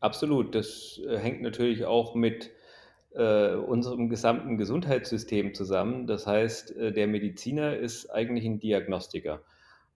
Absolut. 0.00 0.54
Das 0.54 1.00
äh, 1.08 1.16
hängt 1.16 1.42
natürlich 1.42 1.84
auch 1.84 2.14
mit 2.14 2.50
äh, 3.14 3.54
unserem 3.54 4.08
gesamten 4.08 4.56
Gesundheitssystem 4.56 5.54
zusammen. 5.54 6.06
Das 6.06 6.26
heißt, 6.26 6.76
äh, 6.76 6.92
der 6.92 7.06
Mediziner 7.06 7.76
ist 7.76 8.10
eigentlich 8.10 8.44
ein 8.44 8.60
Diagnostiker. 8.60 9.42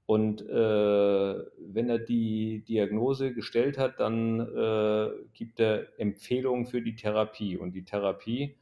Und 0.04 0.42
äh, 0.42 0.54
wenn 0.54 1.88
er 1.88 1.98
die 1.98 2.62
Diagnose 2.68 3.32
gestellt 3.32 3.76
hat, 3.76 3.98
dann 3.98 4.40
äh, 4.40 5.10
gibt 5.32 5.58
er 5.58 5.98
Empfehlungen 5.98 6.66
für 6.66 6.80
die 6.80 6.94
Therapie. 6.94 7.56
Und 7.56 7.72
die 7.72 7.84
Therapie 7.84 8.56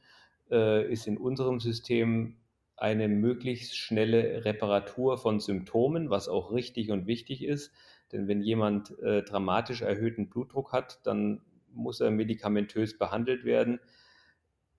äh, 0.49 0.91
ist 0.91 1.05
in 1.05 1.17
unserem 1.17 1.59
System 1.59 2.37
eine 2.77 3.07
möglichst 3.07 3.77
schnelle 3.77 4.43
Reparatur 4.43 5.17
von 5.17 5.39
Symptomen, 5.39 6.09
was 6.09 6.27
auch 6.27 6.51
richtig 6.51 6.91
und 6.91 7.07
wichtig 7.07 7.43
ist. 7.43 7.71
Denn 8.11 8.27
wenn 8.27 8.41
jemand 8.41 8.93
dramatisch 9.01 9.81
erhöhten 9.81 10.29
Blutdruck 10.29 10.73
hat, 10.73 10.99
dann 11.07 11.41
muss 11.73 12.01
er 12.01 12.11
medikamentös 12.11 12.97
behandelt 12.97 13.45
werden 13.45 13.79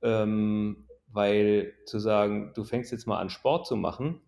ähm, 0.06 0.86
weil 1.08 1.74
zu 1.84 1.98
sagen, 1.98 2.52
du 2.54 2.64
fängst 2.64 2.92
jetzt 2.92 3.06
mal 3.06 3.18
an 3.18 3.28
Sport 3.28 3.66
zu 3.66 3.76
machen, 3.76 4.20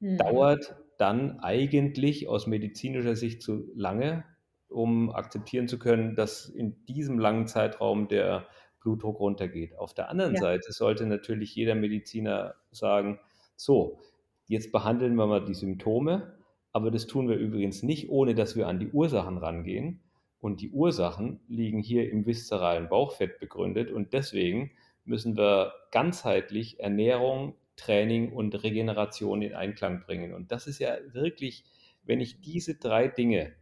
mhm. 0.00 0.16
dauert 0.16 0.76
dann 0.96 1.40
eigentlich 1.40 2.26
aus 2.26 2.46
medizinischer 2.46 3.16
Sicht 3.16 3.42
zu 3.42 3.70
lange, 3.74 4.24
um 4.68 5.10
akzeptieren 5.10 5.68
zu 5.68 5.78
können, 5.78 6.16
dass 6.16 6.48
in 6.48 6.84
diesem 6.86 7.18
langen 7.18 7.46
Zeitraum 7.46 8.08
der 8.08 8.46
Blutdruck 8.80 9.20
runtergeht. 9.20 9.78
Auf 9.78 9.92
der 9.92 10.08
anderen 10.08 10.34
ja. 10.34 10.40
Seite 10.40 10.72
sollte 10.72 11.06
natürlich 11.06 11.54
jeder 11.54 11.74
Mediziner 11.74 12.54
sagen, 12.70 13.20
so, 13.56 13.98
jetzt 14.46 14.72
behandeln 14.72 15.14
wir 15.16 15.26
mal 15.26 15.44
die 15.44 15.54
Symptome, 15.54 16.38
aber 16.72 16.90
das 16.90 17.06
tun 17.06 17.28
wir 17.28 17.36
übrigens 17.36 17.82
nicht, 17.82 18.08
ohne 18.08 18.34
dass 18.34 18.56
wir 18.56 18.68
an 18.68 18.78
die 18.78 18.88
Ursachen 18.88 19.38
rangehen. 19.38 20.00
Und 20.38 20.60
die 20.60 20.70
Ursachen 20.70 21.40
liegen 21.48 21.80
hier 21.80 22.10
im 22.10 22.26
viszeralen 22.26 22.88
Bauchfett 22.88 23.40
begründet 23.40 23.90
und 23.90 24.12
deswegen 24.12 24.70
müssen 25.06 25.36
wir 25.36 25.72
ganzheitlich 25.92 26.80
Ernährung, 26.80 27.54
Training 27.76 28.32
und 28.32 28.62
Regeneration 28.62 29.42
in 29.42 29.54
Einklang 29.54 30.00
bringen. 30.00 30.34
Und 30.34 30.52
das 30.52 30.66
ist 30.66 30.78
ja 30.78 30.96
wirklich, 31.12 31.64
wenn 32.04 32.20
ich 32.20 32.40
diese 32.40 32.76
drei 32.76 33.08
Dinge 33.08 33.54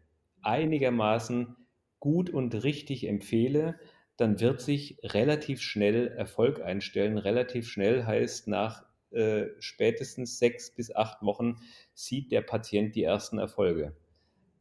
einigermaßen 0.42 1.56
gut 2.00 2.30
und 2.30 2.62
richtig 2.62 3.08
empfehle, 3.08 3.78
dann 4.16 4.40
wird 4.40 4.60
sich 4.60 4.98
relativ 5.02 5.60
schnell 5.60 6.08
Erfolg 6.08 6.62
einstellen. 6.62 7.18
Relativ 7.18 7.68
schnell 7.68 8.04
heißt 8.04 8.46
nach 8.46 8.84
äh, 9.10 9.46
spätestens 9.58 10.38
sechs 10.38 10.74
bis 10.74 10.94
acht 10.94 11.22
Wochen 11.22 11.56
sieht 11.94 12.30
der 12.30 12.42
Patient 12.42 12.94
die 12.94 13.04
ersten 13.04 13.38
Erfolge. 13.38 13.96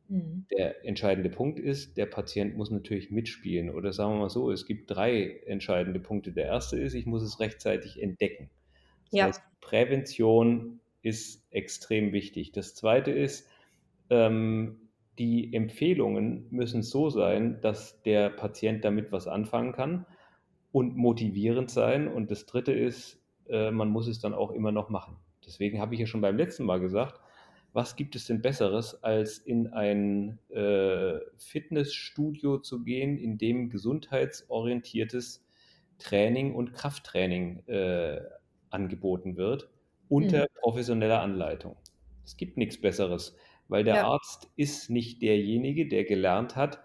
Mhm. 0.09 0.45
Der 0.51 0.85
entscheidende 0.85 1.29
Punkt 1.29 1.59
ist, 1.59 1.97
der 1.97 2.05
Patient 2.05 2.55
muss 2.55 2.71
natürlich 2.71 3.11
mitspielen. 3.11 3.69
Oder 3.69 3.93
sagen 3.93 4.13
wir 4.13 4.19
mal 4.19 4.29
so, 4.29 4.51
es 4.51 4.65
gibt 4.65 4.91
drei 4.91 5.39
entscheidende 5.45 5.99
Punkte. 5.99 6.31
Der 6.31 6.45
erste 6.45 6.79
ist, 6.79 6.93
ich 6.93 7.05
muss 7.05 7.23
es 7.23 7.39
rechtzeitig 7.39 8.01
entdecken. 8.01 8.49
Das 9.11 9.19
ja. 9.19 9.25
heißt, 9.25 9.41
Prävention 9.61 10.79
ist 11.01 11.45
extrem 11.51 12.11
wichtig. 12.13 12.51
Das 12.51 12.75
zweite 12.75 13.11
ist, 13.11 13.47
ähm, 14.09 14.89
die 15.19 15.53
Empfehlungen 15.53 16.47
müssen 16.49 16.81
so 16.81 17.09
sein, 17.09 17.61
dass 17.61 18.01
der 18.01 18.29
Patient 18.29 18.83
damit 18.83 19.11
was 19.11 19.27
anfangen 19.27 19.73
kann 19.73 20.05
und 20.71 20.95
motivierend 20.95 21.69
sein. 21.69 22.07
Und 22.07 22.31
das 22.31 22.45
dritte 22.45 22.71
ist, 22.71 23.21
äh, 23.47 23.71
man 23.71 23.89
muss 23.89 24.07
es 24.07 24.19
dann 24.19 24.33
auch 24.33 24.51
immer 24.51 24.71
noch 24.71 24.89
machen. 24.89 25.17
Deswegen 25.45 25.79
habe 25.79 25.93
ich 25.93 25.99
ja 25.99 26.07
schon 26.07 26.21
beim 26.21 26.37
letzten 26.37 26.65
Mal 26.65 26.79
gesagt, 26.79 27.19
was 27.73 27.95
gibt 27.95 28.15
es 28.15 28.27
denn 28.27 28.41
Besseres, 28.41 29.03
als 29.03 29.39
in 29.39 29.67
ein 29.73 30.39
äh, 30.49 31.19
Fitnessstudio 31.37 32.59
zu 32.59 32.83
gehen, 32.83 33.17
in 33.17 33.37
dem 33.39 33.69
gesundheitsorientiertes 33.69 35.43
Training 35.97 36.53
und 36.53 36.73
Krafttraining 36.73 37.67
äh, 37.67 38.21
angeboten 38.69 39.37
wird, 39.37 39.69
unter 40.07 40.43
mhm. 40.43 40.59
professioneller 40.61 41.21
Anleitung. 41.21 41.75
Es 42.23 42.37
gibt 42.37 42.57
nichts 42.57 42.79
Besseres, 42.79 43.35
weil 43.67 43.83
der 43.83 43.95
ja. 43.95 44.07
Arzt 44.07 44.51
ist 44.55 44.89
nicht 44.89 45.21
derjenige, 45.21 45.87
der 45.87 46.03
gelernt 46.03 46.55
hat, 46.55 46.79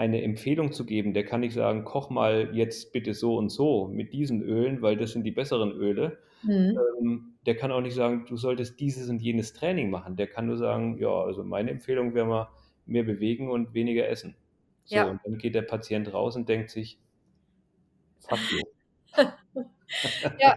eine 0.00 0.22
Empfehlung 0.22 0.72
zu 0.72 0.86
geben. 0.86 1.12
Der 1.12 1.26
kann 1.26 1.40
nicht 1.40 1.52
sagen, 1.52 1.84
koch 1.84 2.08
mal 2.08 2.56
jetzt 2.56 2.94
bitte 2.94 3.12
so 3.12 3.36
und 3.36 3.50
so 3.50 3.86
mit 3.86 4.14
diesen 4.14 4.40
Ölen, 4.40 4.80
weil 4.80 4.96
das 4.96 5.12
sind 5.12 5.24
die 5.24 5.30
besseren 5.30 5.72
Öle. 5.72 6.16
Mhm. 6.42 6.78
Ähm, 6.98 7.34
der 7.44 7.54
kann 7.54 7.70
auch 7.70 7.82
nicht 7.82 7.94
sagen, 7.94 8.24
du 8.26 8.38
solltest 8.38 8.80
dieses 8.80 9.10
und 9.10 9.20
jenes 9.20 9.52
Training 9.52 9.90
machen. 9.90 10.16
Der 10.16 10.26
kann 10.26 10.46
nur 10.46 10.56
sagen, 10.56 10.96
ja, 10.98 11.10
also 11.10 11.44
meine 11.44 11.70
Empfehlung 11.70 12.14
wäre 12.14 12.26
mal 12.26 12.48
mehr 12.86 13.02
bewegen 13.02 13.50
und 13.50 13.74
weniger 13.74 14.08
essen. 14.08 14.36
So, 14.84 14.96
ja. 14.96 15.04
und 15.04 15.20
dann 15.22 15.36
geht 15.36 15.54
der 15.54 15.62
Patient 15.62 16.10
raus 16.14 16.34
und 16.34 16.48
denkt 16.48 16.70
sich, 16.70 16.98
fuck 18.20 18.38
you. 18.50 18.62
ja, 20.38 20.54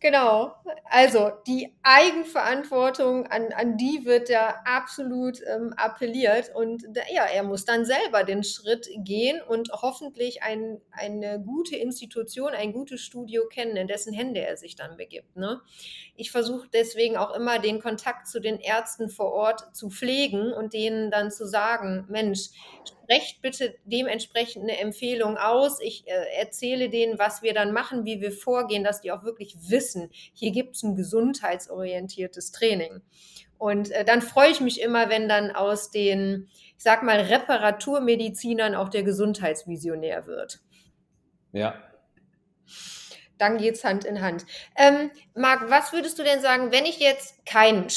Genau. 0.00 0.54
Also 0.84 1.30
die 1.46 1.74
Eigenverantwortung, 1.82 3.26
an, 3.26 3.52
an 3.52 3.76
die 3.76 4.06
wird 4.06 4.30
da 4.30 4.62
absolut 4.64 5.40
ähm, 5.46 5.74
appelliert. 5.76 6.54
Und 6.54 6.84
ja, 7.12 7.26
er 7.26 7.42
muss 7.42 7.66
dann 7.66 7.84
selber 7.84 8.24
den 8.24 8.42
Schritt 8.42 8.88
gehen 8.96 9.42
und 9.42 9.70
hoffentlich 9.72 10.42
ein, 10.42 10.80
eine 10.90 11.38
gute 11.38 11.76
Institution, 11.76 12.52
ein 12.52 12.72
gutes 12.72 13.02
Studio 13.02 13.46
kennen, 13.46 13.76
in 13.76 13.88
dessen 13.88 14.14
Hände 14.14 14.40
er 14.40 14.56
sich 14.56 14.74
dann 14.74 14.96
begibt. 14.96 15.36
Ne? 15.36 15.60
Ich 16.16 16.30
versuche 16.30 16.68
deswegen 16.72 17.18
auch 17.18 17.34
immer 17.34 17.58
den 17.58 17.78
Kontakt 17.78 18.26
zu 18.26 18.40
den 18.40 18.58
Ärzten 18.58 19.10
vor 19.10 19.32
Ort 19.32 19.76
zu 19.76 19.90
pflegen 19.90 20.50
und 20.54 20.72
denen 20.72 21.10
dann 21.10 21.30
zu 21.30 21.46
sagen, 21.46 22.06
Mensch, 22.08 22.48
sprecht 23.10 23.42
bitte 23.42 23.74
dementsprechend 23.84 24.62
eine 24.62 24.78
Empfehlung 24.78 25.36
aus. 25.36 25.80
Ich 25.80 26.06
äh, 26.06 26.38
erzähle 26.38 26.90
denen, 26.90 27.18
was 27.18 27.42
wir 27.42 27.54
dann 27.54 27.72
machen, 27.72 28.04
wie 28.04 28.20
wir 28.20 28.30
vorgehen, 28.30 28.84
dass 28.84 29.00
die 29.00 29.10
auch 29.10 29.24
wirklich 29.24 29.56
wissen, 29.68 30.10
hier 30.32 30.52
gibt 30.52 30.76
es 30.76 30.82
ein 30.82 30.94
gesundheitsorientiertes 30.94 32.52
Training. 32.52 33.02
Und 33.58 33.90
äh, 33.90 34.04
dann 34.04 34.22
freue 34.22 34.50
ich 34.50 34.60
mich 34.60 34.80
immer, 34.80 35.10
wenn 35.10 35.28
dann 35.28 35.50
aus 35.50 35.90
den, 35.90 36.48
ich 36.54 36.84
sag 36.84 37.02
mal, 37.02 37.20
Reparaturmedizinern 37.20 38.74
auch 38.76 38.88
der 38.88 39.02
Gesundheitsvisionär 39.02 40.26
wird. 40.26 40.60
Ja. 41.52 41.74
Dann 43.38 43.58
geht 43.58 43.74
es 43.74 43.84
Hand 43.84 44.04
in 44.04 44.20
Hand. 44.20 44.46
Ähm, 44.76 45.10
Marc, 45.34 45.68
was 45.68 45.92
würdest 45.92 46.18
du 46.18 46.22
denn 46.22 46.40
sagen, 46.40 46.70
wenn 46.70 46.84
ich 46.84 47.00
jetzt 47.00 47.44
kein 47.44 47.88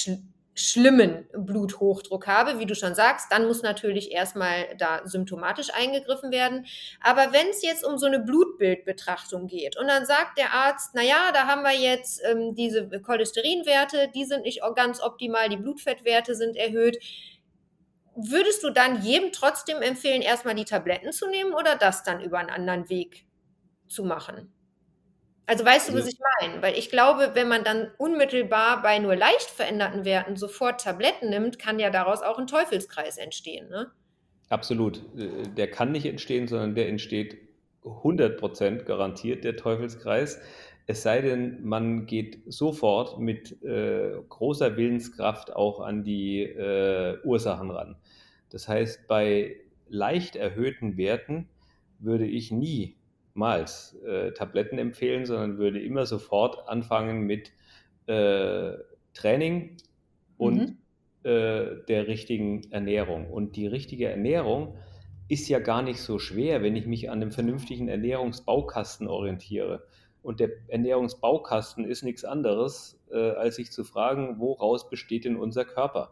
schlimmen 0.55 1.27
Bluthochdruck 1.33 2.27
habe, 2.27 2.60
wie 2.60 2.65
du 2.65 2.75
schon 2.75 2.93
sagst, 2.93 3.31
dann 3.31 3.48
muss 3.48 3.63
natürlich 3.63 4.12
erstmal 4.12 4.75
da 4.77 5.01
symptomatisch 5.03 5.74
eingegriffen 5.74 6.31
werden. 6.31 6.65
Aber 7.01 7.33
wenn 7.33 7.48
es 7.50 7.63
jetzt 7.63 7.83
um 7.83 7.98
so 7.98 8.05
eine 8.05 8.19
Blutbildbetrachtung 8.19 9.48
geht 9.48 9.77
und 9.77 9.88
dann 9.88 10.05
sagt 10.05 10.38
der 10.38 10.53
Arzt, 10.53 10.93
naja, 10.93 11.31
da 11.33 11.48
haben 11.48 11.63
wir 11.63 11.74
jetzt 11.74 12.22
ähm, 12.24 12.53
diese 12.53 12.88
Cholesterinwerte, 12.88 14.12
die 14.13 14.25
sind 14.25 14.43
nicht 14.43 14.62
ganz 14.75 15.01
optimal, 15.01 15.50
die 15.50 15.57
Blutfettwerte 15.57 16.36
sind 16.36 16.55
erhöht. 16.55 17.00
Würdest 18.15 18.63
du 18.63 18.69
dann 18.69 19.01
jedem 19.01 19.31
trotzdem 19.31 19.81
empfehlen, 19.81 20.22
erstmal 20.22 20.53
die 20.53 20.65
Tabletten 20.65 21.12
zu 21.12 21.27
nehmen 21.27 21.53
oder 21.53 21.75
das 21.75 22.03
dann 22.03 22.22
über 22.22 22.38
einen 22.38 22.51
anderen 22.51 22.89
Weg 22.89 23.25
zu 23.88 24.03
machen? 24.03 24.52
Also 25.46 25.66
weißt 25.66 25.90
du, 25.90 25.94
was 25.94 26.08
ich 26.08 26.18
meine? 26.40 26.62
Weil 26.62 26.78
ich 26.78 26.90
glaube, 26.90 27.32
wenn 27.34 27.50
man 27.50 27.64
dann 27.64 27.92
unmittelbar 27.98 28.82
bei 28.82 29.00
nur 29.00 29.16
leicht 29.16 29.50
veränderten 29.50 30.06
Werten 30.06 30.38
sofort 30.38 30.82
Tabletten 30.82 31.30
nimmt, 31.30 31.60
kann 31.60 31.80
ja 31.80 31.90
daraus 31.90 32.22
auch 32.22 32.40
ein 32.40 32.48
Teufelskreis 32.48 33.18
entstehen. 33.18 33.70
Ne? 33.70 33.92
Absolut. 34.50 35.02
Äh, 35.18 35.50
der 35.50 35.70
kann 35.70 35.92
nicht 35.92 36.06
entstehen, 36.06 36.48
sondern 36.48 36.76
der 36.76 36.88
entsteht 36.88 37.38
100% 37.84 38.84
garantiert, 38.84 39.44
der 39.44 39.58
Teufelskreis. 39.58 40.40
Es 40.86 41.02
sei 41.02 41.22
denn, 41.22 41.64
man 41.64 42.06
geht 42.06 42.40
sofort 42.46 43.20
mit 43.20 43.62
äh, 43.64 44.12
großer 44.30 44.78
Willenskraft 44.78 45.54
auch 45.54 45.82
an 45.82 46.04
die 46.04 46.42
äh, 46.42 47.18
Ursachen 47.24 47.72
ran. 47.72 47.96
Das 48.50 48.68
heißt, 48.68 49.08
bei 49.08 49.58
leicht 49.90 50.36
erhöhten 50.36 50.98
Werten 50.98 51.50
würde 52.00 52.26
ich 52.26 52.52
nie 52.52 52.96
niemals 53.34 53.96
äh, 54.06 54.32
Tabletten 54.32 54.78
empfehlen, 54.78 55.25
sondern 55.25 55.58
würde 55.58 55.82
immer 55.82 56.06
sofort 56.06 56.68
anfangen 56.68 57.22
mit 57.22 57.52
äh, 58.08 58.74
Training 59.13 59.78
und 60.38 60.56
mhm. 60.56 60.78
äh, 61.24 61.84
der 61.88 62.08
richtigen 62.08 62.72
Ernährung. 62.72 63.30
Und 63.30 63.56
die 63.56 63.68
richtige 63.68 64.10
Ernährung 64.10 64.75
ist 65.30 65.48
ja 65.50 65.60
gar 65.60 65.82
nicht 65.82 66.00
so 66.00 66.20
schwer, 66.20 66.62
wenn 66.62 66.75
ich 66.75 66.86
mich 66.86 67.10
an 67.10 67.22
einem 67.22 67.32
vernünftigen 67.32 67.88
Ernährungsbaukasten 67.88 69.08
orientiere. 69.08 69.84
Und 70.22 70.40
der 70.40 70.52
Ernährungsbaukasten 70.68 71.86
ist 71.86 72.04
nichts 72.04 72.24
anderes, 72.24 73.00
äh, 73.12 73.32
als 73.32 73.56
sich 73.56 73.72
zu 73.72 73.84
fragen, 73.84 74.40
woraus 74.40 74.90
besteht 74.90 75.25
denn 75.25 75.36
unser 75.36 75.66
Körper? 75.66 76.12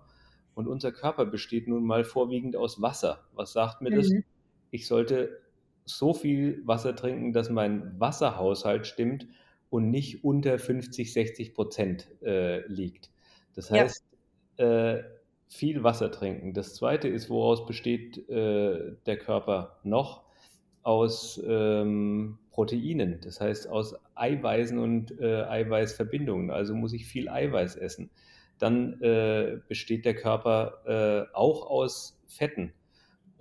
Und 0.54 0.68
unser 0.68 0.92
Körper 0.92 1.26
besteht 1.26 1.68
nun 1.68 1.86
mal 1.86 2.04
vorwiegend 2.04 2.56
aus 2.56 2.82
Wasser. 2.82 3.24
Was 3.34 3.54
sagt 3.54 3.82
mir 3.82 3.92
mhm. 3.92 3.96
das? 3.96 4.12
Ich 4.72 4.88
sollte 4.88 5.42
so 5.98 6.14
viel 6.14 6.62
Wasser 6.66 6.96
trinken, 6.96 7.34
dass 7.34 7.50
mein 7.50 8.00
Wasserhaushalt 8.00 8.88
stimmt 8.88 9.28
und 9.70 9.90
nicht 9.90 10.24
unter 10.24 10.60
50, 10.60 11.14
60 11.14 11.54
Prozent 11.54 12.08
äh, 12.22 12.66
liegt. 12.68 13.10
Das 13.56 13.72
heißt, 13.72 14.04
ja. 14.58 14.94
äh, 14.96 15.04
viel 15.48 15.84
Wasser 15.84 16.12
trinken. 16.12 16.54
Das 16.54 16.76
zweite 16.76 17.08
ist, 17.08 17.30
woraus 17.30 17.66
besteht 17.66 18.30
äh, 18.30 18.94
der 19.06 19.18
Körper 19.18 19.80
noch? 19.84 20.24
Aus 20.84 21.40
ähm, 21.46 22.40
Proteinen, 22.50 23.20
das 23.22 23.40
heißt 23.40 23.70
aus 23.70 23.96
Eiweißen 24.16 24.80
und 24.80 25.20
äh, 25.20 25.44
Eiweißverbindungen. 25.44 26.50
Also 26.50 26.74
muss 26.74 26.94
ich 26.94 27.06
viel 27.06 27.30
Eiweiß 27.30 27.76
essen. 27.76 28.10
Dann 28.58 29.00
äh, 29.02 29.60
besteht 29.68 30.06
der 30.06 30.16
Körper 30.16 31.28
äh, 31.32 31.36
auch 31.36 31.70
aus 31.70 32.20
Fetten. 32.28 32.74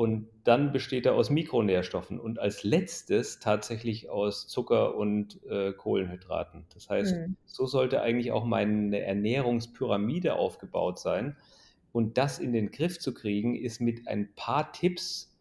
Und 0.00 0.28
dann 0.44 0.72
besteht 0.72 1.04
er 1.04 1.14
aus 1.14 1.28
Mikronährstoffen 1.28 2.18
und 2.18 2.38
als 2.38 2.64
letztes 2.64 3.38
tatsächlich 3.38 4.08
aus 4.08 4.48
Zucker 4.48 4.96
und 4.96 5.44
äh, 5.44 5.74
Kohlenhydraten. 5.74 6.64
Das 6.72 6.88
heißt, 6.88 7.16
mhm. 7.16 7.36
so 7.44 7.66
sollte 7.66 8.00
eigentlich 8.00 8.32
auch 8.32 8.46
meine 8.46 8.98
Ernährungspyramide 8.98 10.36
aufgebaut 10.36 10.98
sein. 10.98 11.36
Und 11.92 12.16
das 12.16 12.38
in 12.38 12.54
den 12.54 12.70
Griff 12.70 12.98
zu 12.98 13.12
kriegen, 13.12 13.54
ist 13.54 13.82
mit 13.82 14.08
ein 14.08 14.32
paar 14.36 14.72
Tipps, 14.72 15.36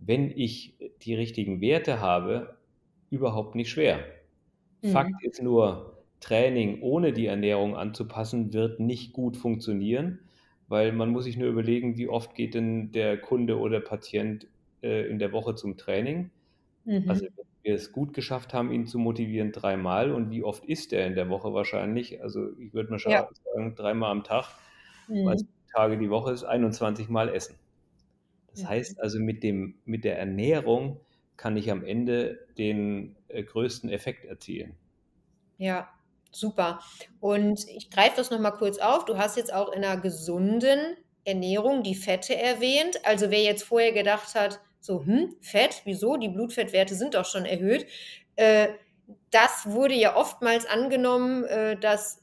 wenn 0.00 0.32
ich 0.32 0.74
die 1.02 1.14
richtigen 1.14 1.60
Werte 1.60 2.00
habe, 2.00 2.56
überhaupt 3.10 3.54
nicht 3.54 3.70
schwer. 3.70 4.00
Mhm. 4.82 4.88
Fakt 4.88 5.22
ist 5.22 5.40
nur, 5.40 6.02
Training 6.18 6.82
ohne 6.82 7.12
die 7.12 7.26
Ernährung 7.26 7.76
anzupassen, 7.76 8.52
wird 8.52 8.80
nicht 8.80 9.12
gut 9.12 9.36
funktionieren 9.36 10.18
weil 10.70 10.92
man 10.92 11.10
muss 11.10 11.24
sich 11.24 11.36
nur 11.36 11.48
überlegen, 11.48 11.98
wie 11.98 12.08
oft 12.08 12.34
geht 12.34 12.54
denn 12.54 12.92
der 12.92 13.18
Kunde 13.18 13.58
oder 13.58 13.80
Patient 13.80 14.46
äh, 14.82 15.10
in 15.10 15.18
der 15.18 15.32
Woche 15.32 15.56
zum 15.56 15.76
Training. 15.76 16.30
Mhm. 16.84 17.04
Also 17.10 17.24
wenn 17.24 17.46
wir 17.62 17.74
es 17.74 17.90
gut 17.90 18.14
geschafft 18.14 18.54
haben, 18.54 18.70
ihn 18.70 18.86
zu 18.86 18.98
motivieren, 18.98 19.50
dreimal 19.50 20.12
und 20.12 20.30
wie 20.30 20.44
oft 20.44 20.64
ist 20.64 20.92
er 20.92 21.08
in 21.08 21.16
der 21.16 21.28
Woche 21.28 21.52
wahrscheinlich? 21.52 22.22
Also 22.22 22.56
ich 22.56 22.72
würde 22.72 22.90
mal 22.90 23.00
ja. 23.00 23.28
sagen, 23.52 23.74
dreimal 23.74 24.12
am 24.12 24.22
Tag, 24.22 24.46
mhm. 25.08 25.26
weil 25.26 25.34
es 25.34 25.44
Tage 25.74 25.98
die 25.98 26.08
Woche 26.08 26.32
ist, 26.32 26.44
21 26.44 27.08
Mal 27.08 27.28
essen. 27.34 27.56
Das 28.52 28.62
mhm. 28.62 28.68
heißt 28.68 29.00
also, 29.00 29.18
mit, 29.18 29.42
dem, 29.42 29.74
mit 29.84 30.04
der 30.04 30.18
Ernährung 30.18 31.00
kann 31.36 31.56
ich 31.56 31.70
am 31.70 31.84
Ende 31.84 32.46
den 32.58 33.16
äh, 33.26 33.42
größten 33.42 33.90
Effekt 33.90 34.24
erzielen. 34.24 34.74
Ja, 35.58 35.88
Super. 36.32 36.80
Und 37.20 37.66
ich 37.68 37.90
greife 37.90 38.16
das 38.16 38.30
nochmal 38.30 38.54
kurz 38.54 38.78
auf. 38.78 39.04
Du 39.04 39.18
hast 39.18 39.36
jetzt 39.36 39.52
auch 39.52 39.72
in 39.72 39.84
einer 39.84 40.00
gesunden 40.00 40.96
Ernährung 41.24 41.82
die 41.82 41.94
Fette 41.94 42.36
erwähnt. 42.36 43.04
Also 43.04 43.30
wer 43.30 43.42
jetzt 43.42 43.64
vorher 43.64 43.92
gedacht 43.92 44.34
hat, 44.34 44.60
so, 44.80 45.04
hm, 45.04 45.36
Fett, 45.40 45.82
wieso? 45.84 46.16
Die 46.16 46.28
Blutfettwerte 46.28 46.94
sind 46.94 47.14
doch 47.14 47.26
schon 47.26 47.44
erhöht. 47.44 47.86
Äh, 48.36 48.68
das 49.30 49.66
wurde 49.66 49.94
ja 49.94 50.16
oftmals 50.16 50.66
angenommen, 50.66 51.44
äh, 51.44 51.76
dass 51.76 52.22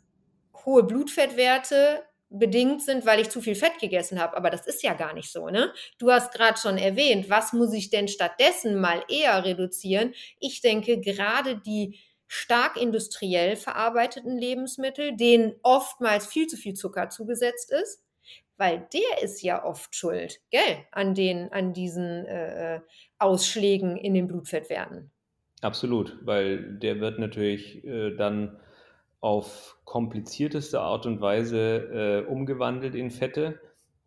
hohe 0.66 0.84
Blutfettwerte 0.84 2.04
bedingt 2.30 2.82
sind, 2.84 3.06
weil 3.06 3.20
ich 3.22 3.30
zu 3.30 3.42
viel 3.42 3.56
Fett 3.56 3.80
gegessen 3.80 4.20
habe. 4.20 4.36
Aber 4.36 4.50
das 4.50 4.68
ist 4.68 4.84
ja 4.84 4.94
gar 4.94 5.14
nicht 5.14 5.32
so, 5.32 5.50
ne? 5.50 5.72
Du 5.98 6.12
hast 6.12 6.34
gerade 6.34 6.58
schon 6.60 6.78
erwähnt, 6.78 7.30
was 7.30 7.54
muss 7.54 7.74
ich 7.74 7.90
denn 7.90 8.08
stattdessen 8.08 8.80
mal 8.80 9.04
eher 9.08 9.46
reduzieren? 9.46 10.14
Ich 10.40 10.62
denke, 10.62 11.00
gerade 11.00 11.58
die 11.58 12.00
stark 12.28 12.78
industriell 12.78 13.56
verarbeiteten 13.56 14.38
Lebensmittel, 14.38 15.16
denen 15.16 15.56
oftmals 15.64 16.28
viel 16.28 16.48
zu 16.48 16.58
viel 16.58 16.74
Zucker 16.74 17.10
zugesetzt 17.10 17.72
ist, 17.72 18.04
weil 18.58 18.88
der 18.94 19.24
ist 19.24 19.42
ja 19.42 19.64
oft 19.64 19.96
schuld, 19.96 20.40
gell, 20.50 20.78
an 20.92 21.16
den, 21.16 21.52
an 21.54 21.74
diesen 21.74 22.26
äh, 22.26 22.82
Ausschlägen 23.18 23.98
in 23.98 24.14
den 24.14 24.28
Blutfettwerten. 24.28 25.12
Absolut, 25.62 26.18
weil 26.22 26.78
der 26.78 27.00
wird 27.00 27.20
natürlich 27.20 27.84
äh, 27.84 28.16
dann 28.16 28.60
auf 29.20 29.78
komplizierteste 29.86 30.80
Art 30.82 31.06
und 31.06 31.22
Weise 31.22 32.26
äh, 32.28 32.30
umgewandelt 32.30 32.94
in 32.94 33.10
Fette. 33.10 33.60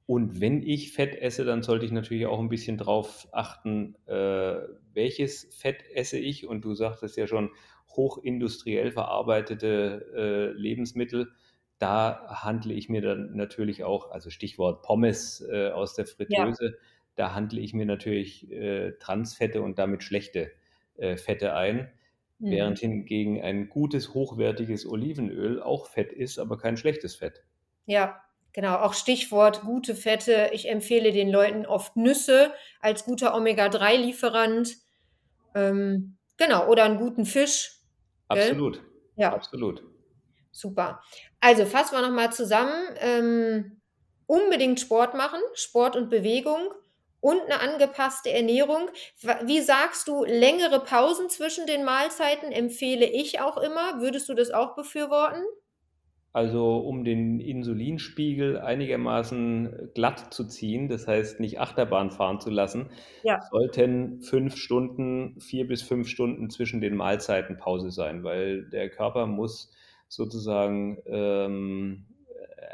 Und 0.06 0.40
wenn 0.40 0.62
ich 0.62 0.92
Fett 0.92 1.20
esse, 1.20 1.44
dann 1.44 1.62
sollte 1.62 1.86
ich 1.86 1.92
natürlich 1.92 2.26
auch 2.26 2.38
ein 2.38 2.48
bisschen 2.48 2.78
drauf 2.78 3.28
achten, 3.32 3.96
äh, 4.06 4.56
welches 4.92 5.48
Fett 5.54 5.84
esse 5.94 6.18
ich. 6.18 6.46
Und 6.46 6.64
du 6.64 6.74
sagtest 6.74 7.16
ja 7.16 7.26
schon, 7.26 7.50
hochindustriell 8.00 8.92
verarbeitete 8.92 10.06
äh, 10.16 10.58
Lebensmittel, 10.58 11.32
da 11.78 12.26
handle 12.42 12.74
ich 12.74 12.88
mir 12.88 13.02
dann 13.02 13.34
natürlich 13.34 13.84
auch, 13.84 14.10
also 14.10 14.30
Stichwort 14.30 14.82
Pommes 14.82 15.46
äh, 15.50 15.70
aus 15.70 15.94
der 15.94 16.06
Fritteuse, 16.06 16.64
ja. 16.64 16.78
da 17.16 17.34
handle 17.34 17.60
ich 17.60 17.74
mir 17.74 17.86
natürlich 17.86 18.50
äh, 18.50 18.92
Transfette 18.98 19.62
und 19.62 19.78
damit 19.78 20.02
schlechte 20.02 20.50
äh, 20.96 21.16
Fette 21.16 21.54
ein, 21.54 21.90
mhm. 22.38 22.50
während 22.50 22.78
hingegen 22.78 23.40
ein 23.42 23.68
gutes, 23.68 24.14
hochwertiges 24.14 24.86
Olivenöl 24.86 25.62
auch 25.62 25.86
Fett 25.86 26.12
ist, 26.12 26.38
aber 26.38 26.58
kein 26.58 26.76
schlechtes 26.76 27.16
Fett. 27.16 27.42
Ja, 27.86 28.22
Genau, 28.52 28.76
auch 28.78 28.94
Stichwort 28.94 29.60
gute 29.62 29.94
Fette. 29.94 30.50
Ich 30.52 30.68
empfehle 30.68 31.12
den 31.12 31.30
Leuten 31.30 31.66
oft 31.66 31.96
Nüsse 31.96 32.52
als 32.80 33.04
guter 33.04 33.34
Omega-3-Lieferant. 33.36 34.76
Ähm, 35.54 36.16
genau, 36.36 36.66
oder 36.66 36.84
einen 36.84 36.98
guten 36.98 37.26
Fisch. 37.26 37.79
Absolut. 38.30 38.80
Ja. 39.16 39.32
Absolut. 39.32 39.82
Super. 40.52 41.02
Also 41.40 41.66
fassen 41.66 41.94
wir 41.94 42.02
nochmal 42.02 42.32
zusammen. 42.32 42.72
Ähm, 42.98 43.80
unbedingt 44.26 44.80
Sport 44.80 45.14
machen, 45.14 45.40
Sport 45.54 45.96
und 45.96 46.08
Bewegung 46.10 46.72
und 47.20 47.40
eine 47.42 47.60
angepasste 47.60 48.30
Ernährung. 48.30 48.88
Wie 49.42 49.60
sagst 49.60 50.08
du, 50.08 50.24
längere 50.24 50.80
Pausen 50.80 51.28
zwischen 51.28 51.66
den 51.66 51.84
Mahlzeiten 51.84 52.52
empfehle 52.52 53.06
ich 53.06 53.40
auch 53.40 53.56
immer. 53.58 54.00
Würdest 54.00 54.28
du 54.28 54.34
das 54.34 54.50
auch 54.50 54.74
befürworten? 54.74 55.42
Also 56.32 56.78
um 56.78 57.02
den 57.02 57.40
Insulinspiegel 57.40 58.58
einigermaßen 58.58 59.90
glatt 59.94 60.32
zu 60.32 60.46
ziehen, 60.46 60.88
das 60.88 61.08
heißt 61.08 61.40
nicht 61.40 61.58
Achterbahn 61.58 62.12
fahren 62.12 62.40
zu 62.40 62.50
lassen, 62.50 62.86
ja. 63.24 63.40
sollten 63.50 64.20
fünf 64.20 64.56
Stunden, 64.56 65.40
vier 65.40 65.66
bis 65.66 65.82
fünf 65.82 66.06
Stunden 66.06 66.48
zwischen 66.48 66.80
den 66.80 66.94
Mahlzeiten 66.94 67.56
Pause 67.56 67.90
sein, 67.90 68.22
weil 68.22 68.62
der 68.66 68.90
Körper 68.90 69.26
muss 69.26 69.72
sozusagen 70.06 70.98
ähm, 71.06 72.06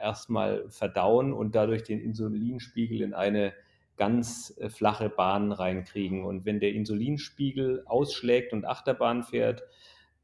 erstmal 0.02 0.68
verdauen 0.68 1.32
und 1.32 1.54
dadurch 1.54 1.82
den 1.82 2.00
Insulinspiegel 2.00 3.00
in 3.00 3.14
eine 3.14 3.54
ganz 3.96 4.54
äh, 4.58 4.68
flache 4.68 5.08
Bahn 5.08 5.52
reinkriegen. 5.52 6.24
Und 6.24 6.44
wenn 6.44 6.60
der 6.60 6.72
Insulinspiegel 6.72 7.84
ausschlägt 7.86 8.52
und 8.52 8.66
Achterbahn 8.66 9.22
fährt, 9.22 9.62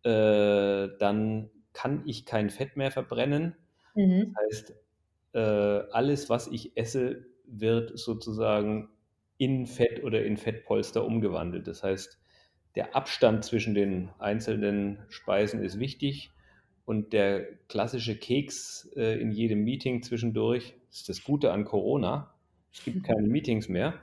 äh, 0.05 0.89
dann 0.99 1.51
kann 1.73 2.03
ich 2.07 2.25
kein 2.25 2.51
Fett 2.51 2.77
mehr 2.77 2.91
verbrennen. 2.91 3.57
Mhm. 3.95 4.35
Das 4.35 4.45
heißt, 4.45 4.75
äh, 5.35 5.39
alles, 5.93 6.31
was 6.31 6.49
ich 6.49 6.77
esse, 6.77 7.27
wird 7.47 7.99
sozusagen 7.99 8.89
in 9.39 9.67
Fett 9.67 10.05
oder 10.05 10.25
in 10.25 10.37
Fettpolster 10.37 11.05
umgewandelt. 11.05 11.67
Das 11.67 11.83
heißt, 11.83 12.19
der 12.75 12.97
Abstand 12.97 13.45
zwischen 13.45 13.75
den 13.75 14.11
einzelnen 14.19 14.99
Speisen 15.09 15.63
ist 15.63 15.79
wichtig 15.79 16.31
und 16.85 17.13
der 17.13 17.45
klassische 17.69 18.17
Keks 18.17 18.91
äh, 18.97 19.21
in 19.21 19.31
jedem 19.33 19.65
Meeting 19.65 20.03
zwischendurch, 20.03 20.75
das 20.89 21.01
ist 21.01 21.09
das 21.09 21.25
Gute 21.25 21.53
an 21.53 21.65
Corona, 21.65 22.35
es 22.73 22.85
gibt 22.85 23.05
keine 23.07 23.29
Meetings 23.29 23.69
mehr, 23.69 23.95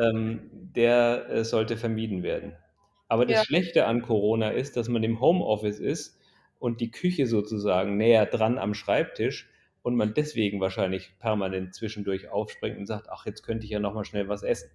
ähm, 0.00 0.50
der 0.52 1.28
äh, 1.28 1.44
sollte 1.44 1.76
vermieden 1.76 2.22
werden. 2.22 2.54
Aber 3.08 3.26
das 3.26 3.38
ja. 3.38 3.44
Schlechte 3.44 3.86
an 3.86 4.02
Corona 4.02 4.50
ist, 4.50 4.76
dass 4.76 4.88
man 4.88 5.02
im 5.02 5.20
Homeoffice 5.20 5.80
ist 5.80 6.18
und 6.64 6.80
die 6.80 6.90
Küche 6.90 7.26
sozusagen 7.26 7.98
näher 7.98 8.24
dran 8.24 8.56
am 8.56 8.72
Schreibtisch 8.72 9.50
und 9.82 9.96
man 9.96 10.14
deswegen 10.14 10.62
wahrscheinlich 10.62 11.12
permanent 11.18 11.74
zwischendurch 11.74 12.30
aufspringt 12.30 12.78
und 12.78 12.86
sagt, 12.86 13.10
ach, 13.10 13.26
jetzt 13.26 13.42
könnte 13.42 13.66
ich 13.66 13.70
ja 13.70 13.80
noch 13.80 13.92
mal 13.92 14.06
schnell 14.06 14.30
was 14.30 14.42
essen. 14.42 14.70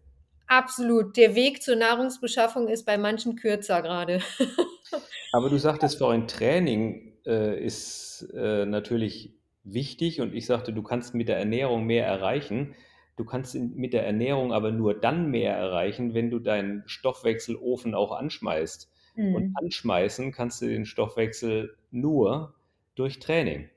Absolut. 0.46 1.18
Der 1.18 1.34
Weg 1.34 1.64
zur 1.64 1.76
Nahrungsbeschaffung 1.76 2.68
ist 2.68 2.86
bei 2.86 3.00
manchen 3.00 3.38
kürzer 3.38 3.82
gerade. 3.82 4.20
Aber 5.32 5.50
du 5.50 5.58
sagtest 5.58 5.98
vorhin, 5.98 6.28
Training 6.28 7.14
äh, 7.26 7.60
ist 7.60 8.28
äh, 8.36 8.68
natürlich 8.68 9.34
wichtig 9.64 10.22
und 10.22 10.36
ich 10.36 10.46
sagte, 10.46 10.74
du 10.74 10.84
kannst 10.84 11.16
mit 11.16 11.28
der 11.28 11.38
Ernährung 11.38 11.88
mehr 11.88 12.06
erreichen. 12.06 12.76
Du 13.18 13.26
kannst 13.26 13.56
mit 13.56 13.94
der 13.94 14.06
Ernährung 14.06 14.54
aber 14.54 14.72
nur 14.72 14.94
dann 14.94 15.32
mehr 15.32 15.56
erreichen, 15.56 16.14
wenn 16.14 16.30
du 16.30 16.38
deinen 16.38 16.84
Stoffwechselofen 16.86 17.96
auch 17.96 18.12
anschmeißt. 18.12 18.92
Mhm. 19.20 19.36
Und 19.36 19.56
anschmeißen 19.62 20.32
kannst 20.32 20.62
du 20.62 20.68
den 20.68 20.86
Stoffwechsel 20.86 21.76
nur 21.92 22.54
durch 22.96 23.20
Training. 23.20 23.70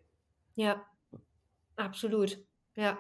Ja. 0.55 0.87
Absolut. 1.75 2.39
Ja. 2.77 2.97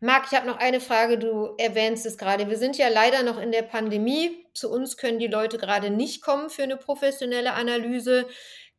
Marc, 0.00 0.26
ich 0.26 0.36
habe 0.36 0.48
noch 0.48 0.58
eine 0.58 0.80
Frage. 0.80 1.16
Du 1.16 1.54
erwähnst 1.58 2.04
es 2.04 2.18
gerade. 2.18 2.50
Wir 2.50 2.58
sind 2.58 2.76
ja 2.76 2.88
leider 2.88 3.22
noch 3.22 3.40
in 3.40 3.52
der 3.52 3.62
Pandemie. 3.62 4.44
Zu 4.52 4.68
uns 4.70 4.96
können 4.96 5.20
die 5.20 5.28
Leute 5.28 5.58
gerade 5.58 5.90
nicht 5.90 6.22
kommen 6.22 6.50
für 6.50 6.64
eine 6.64 6.76
professionelle 6.76 7.52
Analyse. 7.52 8.26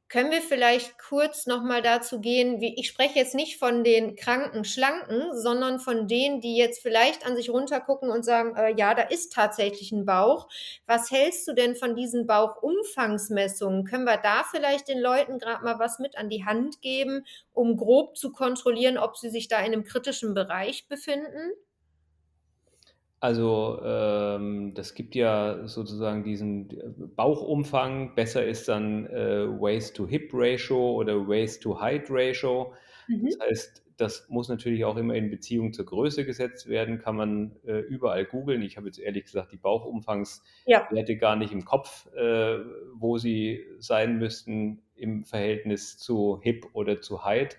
Können 0.10 0.32
wir 0.32 0.42
vielleicht 0.42 0.98
kurz 0.98 1.48
nochmal 1.48 1.82
dazu 1.82 2.22
gehen, 2.22 2.62
wie, 2.62 2.76
ich 2.80 2.88
spreche 2.88 3.20
jetzt 3.20 3.36
nicht 3.36 3.60
von 3.60 3.84
den 3.84 4.16
kranken 4.16 4.64
Schlanken, 4.64 5.38
sondern 5.38 5.80
von 5.80 6.08
denen, 6.08 6.40
die 6.40 6.56
jetzt 6.56 6.82
vielleicht 6.82 7.26
an 7.26 7.36
sich 7.36 7.50
runtergucken 7.50 8.10
und 8.10 8.24
sagen, 8.24 8.56
äh, 8.56 8.74
ja, 8.78 8.94
da 8.96 9.02
ist 9.04 9.34
tatsächlich 9.34 9.92
ein 9.92 10.06
Bauch. 10.06 10.48
Was 10.86 11.12
hältst 11.12 11.46
du 11.50 11.54
denn 11.54 11.76
von 11.76 11.94
diesen 11.96 12.26
Bauchumfangsmessungen? 12.26 13.84
Können 13.84 14.06
wir 14.06 14.16
da 14.18 14.46
vielleicht 14.50 14.88
den 14.88 15.00
Leuten 15.00 15.40
gerade 15.40 15.66
mal 15.66 15.78
was 15.78 16.00
mit 16.00 16.18
an 16.18 16.30
die 16.30 16.46
Hand 16.46 16.82
geben, 16.82 17.26
um 17.52 17.76
grob 17.76 18.18
zu 18.18 18.32
kontrollieren, 18.32 18.98
ob 18.98 19.18
sie 19.18 19.30
sich 19.30 19.50
da 19.50 19.60
in 19.60 19.74
einem 19.74 19.84
kritischen 19.84 20.34
Bereich 20.34 20.88
befinden? 20.88 21.52
Also 23.20 23.80
ähm, 23.84 24.74
das 24.76 24.94
gibt 24.94 25.16
ja 25.16 25.68
sozusagen 25.68 26.24
diesen 26.24 26.70
äh, 26.70 26.84
Bauchumfang. 27.16 28.14
Besser 28.14 28.46
ist 28.46 28.68
dann 28.68 29.08
äh, 29.08 29.48
Waist-to-Hip-Ratio 29.48 30.92
oder 30.92 31.28
Waist-to-Height-Ratio. 31.28 32.74
Mhm. 33.08 33.26
Das 33.26 33.40
heißt, 33.40 33.84
das 33.98 34.30
muss 34.30 34.50
natürlich 34.50 34.86
auch 34.86 34.98
immer 34.98 35.16
in 35.16 35.32
Beziehung 35.32 35.74
zur 35.74 35.86
Größe 35.86 36.26
gesetzt 36.26 36.68
werden, 36.70 37.00
kann 37.00 37.16
man 37.16 37.56
äh, 37.66 37.80
überall 37.80 38.26
googeln. 38.26 38.62
Ich 38.62 38.78
habe 38.78 38.86
jetzt 38.86 39.00
ehrlich 39.00 39.26
gesagt 39.26 39.52
die 39.52 39.58
Bauchumfangswerte 39.58 41.14
ja. 41.14 41.20
gar 41.20 41.36
nicht 41.36 41.52
im 41.52 41.66
Kopf, 41.66 42.08
äh, 42.14 42.60
wo 42.94 43.18
sie 43.18 43.66
sein 43.80 44.20
müssten 44.20 44.84
im 44.96 45.26
Verhältnis 45.26 45.98
zu 45.98 46.40
Hip 46.44 46.68
oder 46.74 47.02
zu 47.02 47.26
Height. 47.26 47.58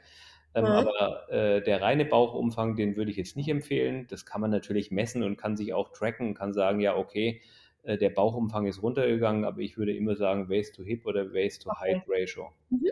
Ähm, 0.54 0.64
mhm. 0.64 0.70
Aber 0.70 1.30
äh, 1.30 1.62
der 1.62 1.82
reine 1.82 2.04
Bauchumfang, 2.04 2.76
den 2.76 2.96
würde 2.96 3.11
ich 3.11 3.16
jetzt 3.16 3.37
nicht 3.37 3.48
empfehlen. 3.48 4.06
Das 4.08 4.26
kann 4.26 4.40
man 4.40 4.50
natürlich 4.50 4.90
messen 4.90 5.22
und 5.22 5.37
kann 5.37 5.56
sich 5.56 5.74
auch 5.74 5.90
tracken 5.92 6.28
und 6.28 6.34
kann 6.34 6.52
sagen, 6.52 6.80
ja, 6.80 6.96
okay, 6.96 7.42
äh, 7.82 7.96
der 7.96 8.11
Bauchumfang 8.11 8.66
ist 8.66 8.82
runtergegangen, 8.82 9.44
aber 9.44 9.61
ich 9.61 9.78
würde 9.78 9.94
immer 9.94 10.16
sagen 10.16 10.48
Waist 10.48 10.76
to 10.76 10.82
Hip 10.82 11.06
oder 11.06 11.32
Waist 11.32 11.62
to 11.62 11.70
Height. 11.80 12.02
Ratio. 12.08 12.52
Mhm. 12.70 12.88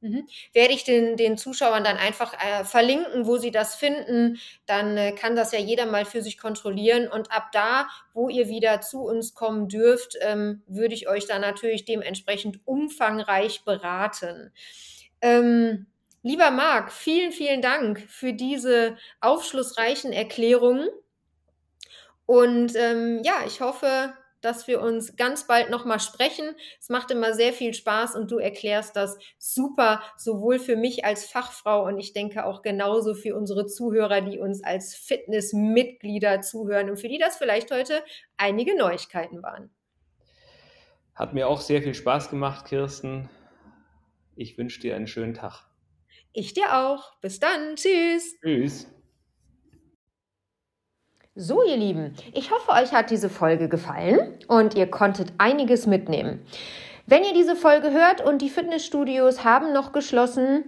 Mhm. 0.00 0.28
Werde 0.52 0.74
ich 0.74 0.84
den, 0.84 1.16
den 1.16 1.36
Zuschauern 1.36 1.82
dann 1.82 1.96
einfach 1.96 2.34
äh, 2.34 2.64
verlinken, 2.64 3.26
wo 3.26 3.38
sie 3.38 3.50
das 3.50 3.74
finden, 3.74 4.38
dann 4.66 4.96
äh, 4.96 5.12
kann 5.12 5.36
das 5.36 5.52
ja 5.52 5.58
jeder 5.58 5.86
mal 5.86 6.04
für 6.04 6.22
sich 6.22 6.38
kontrollieren. 6.38 7.08
Und 7.08 7.32
ab 7.32 7.50
da, 7.52 7.88
wo 8.12 8.28
ihr 8.28 8.48
wieder 8.48 8.80
zu 8.82 9.02
uns 9.02 9.34
kommen 9.34 9.68
dürft, 9.68 10.16
ähm, 10.20 10.62
würde 10.66 10.94
ich 10.94 11.08
euch 11.08 11.26
dann 11.26 11.40
natürlich 11.40 11.84
dementsprechend 11.84 12.60
umfangreich 12.66 13.64
beraten. 13.64 14.52
Ähm, 15.22 15.86
Lieber 16.26 16.50
Marc, 16.50 16.90
vielen, 16.90 17.30
vielen 17.30 17.62
Dank 17.62 18.00
für 18.00 18.32
diese 18.32 18.96
aufschlussreichen 19.20 20.12
Erklärungen. 20.12 20.88
Und 22.26 22.74
ähm, 22.74 23.20
ja, 23.22 23.44
ich 23.46 23.60
hoffe, 23.60 24.12
dass 24.40 24.66
wir 24.66 24.80
uns 24.80 25.14
ganz 25.14 25.46
bald 25.46 25.70
nochmal 25.70 26.00
sprechen. 26.00 26.56
Es 26.80 26.88
macht 26.88 27.12
immer 27.12 27.32
sehr 27.32 27.52
viel 27.52 27.74
Spaß 27.74 28.16
und 28.16 28.32
du 28.32 28.38
erklärst 28.38 28.96
das 28.96 29.16
super, 29.38 30.02
sowohl 30.16 30.58
für 30.58 30.74
mich 30.74 31.04
als 31.04 31.26
Fachfrau 31.26 31.86
und 31.86 31.96
ich 32.00 32.12
denke 32.12 32.44
auch 32.44 32.62
genauso 32.62 33.14
für 33.14 33.36
unsere 33.36 33.66
Zuhörer, 33.66 34.20
die 34.20 34.40
uns 34.40 34.64
als 34.64 34.96
Fitnessmitglieder 34.96 36.40
zuhören 36.40 36.90
und 36.90 36.96
für 36.96 37.08
die 37.08 37.18
das 37.18 37.36
vielleicht 37.36 37.70
heute 37.70 38.02
einige 38.36 38.76
Neuigkeiten 38.76 39.44
waren. 39.44 39.70
Hat 41.14 41.34
mir 41.34 41.46
auch 41.46 41.60
sehr 41.60 41.82
viel 41.82 41.94
Spaß 41.94 42.30
gemacht, 42.30 42.66
Kirsten. 42.66 43.28
Ich 44.34 44.58
wünsche 44.58 44.80
dir 44.80 44.96
einen 44.96 45.06
schönen 45.06 45.34
Tag. 45.34 45.66
Ich 46.38 46.52
dir 46.52 46.76
auch. 46.76 47.14
Bis 47.22 47.40
dann. 47.40 47.76
Tschüss. 47.76 48.38
Tschüss. 48.42 48.86
So, 51.34 51.62
ihr 51.62 51.78
Lieben, 51.78 52.12
ich 52.34 52.50
hoffe, 52.50 52.72
euch 52.72 52.92
hat 52.92 53.10
diese 53.10 53.30
Folge 53.30 53.70
gefallen 53.70 54.38
und 54.46 54.74
ihr 54.74 54.86
konntet 54.86 55.32
einiges 55.38 55.86
mitnehmen. 55.86 56.44
Wenn 57.06 57.24
ihr 57.24 57.32
diese 57.32 57.56
Folge 57.56 57.90
hört 57.90 58.20
und 58.22 58.42
die 58.42 58.50
Fitnessstudios 58.50 59.44
haben 59.44 59.72
noch 59.72 59.92
geschlossen, 59.92 60.64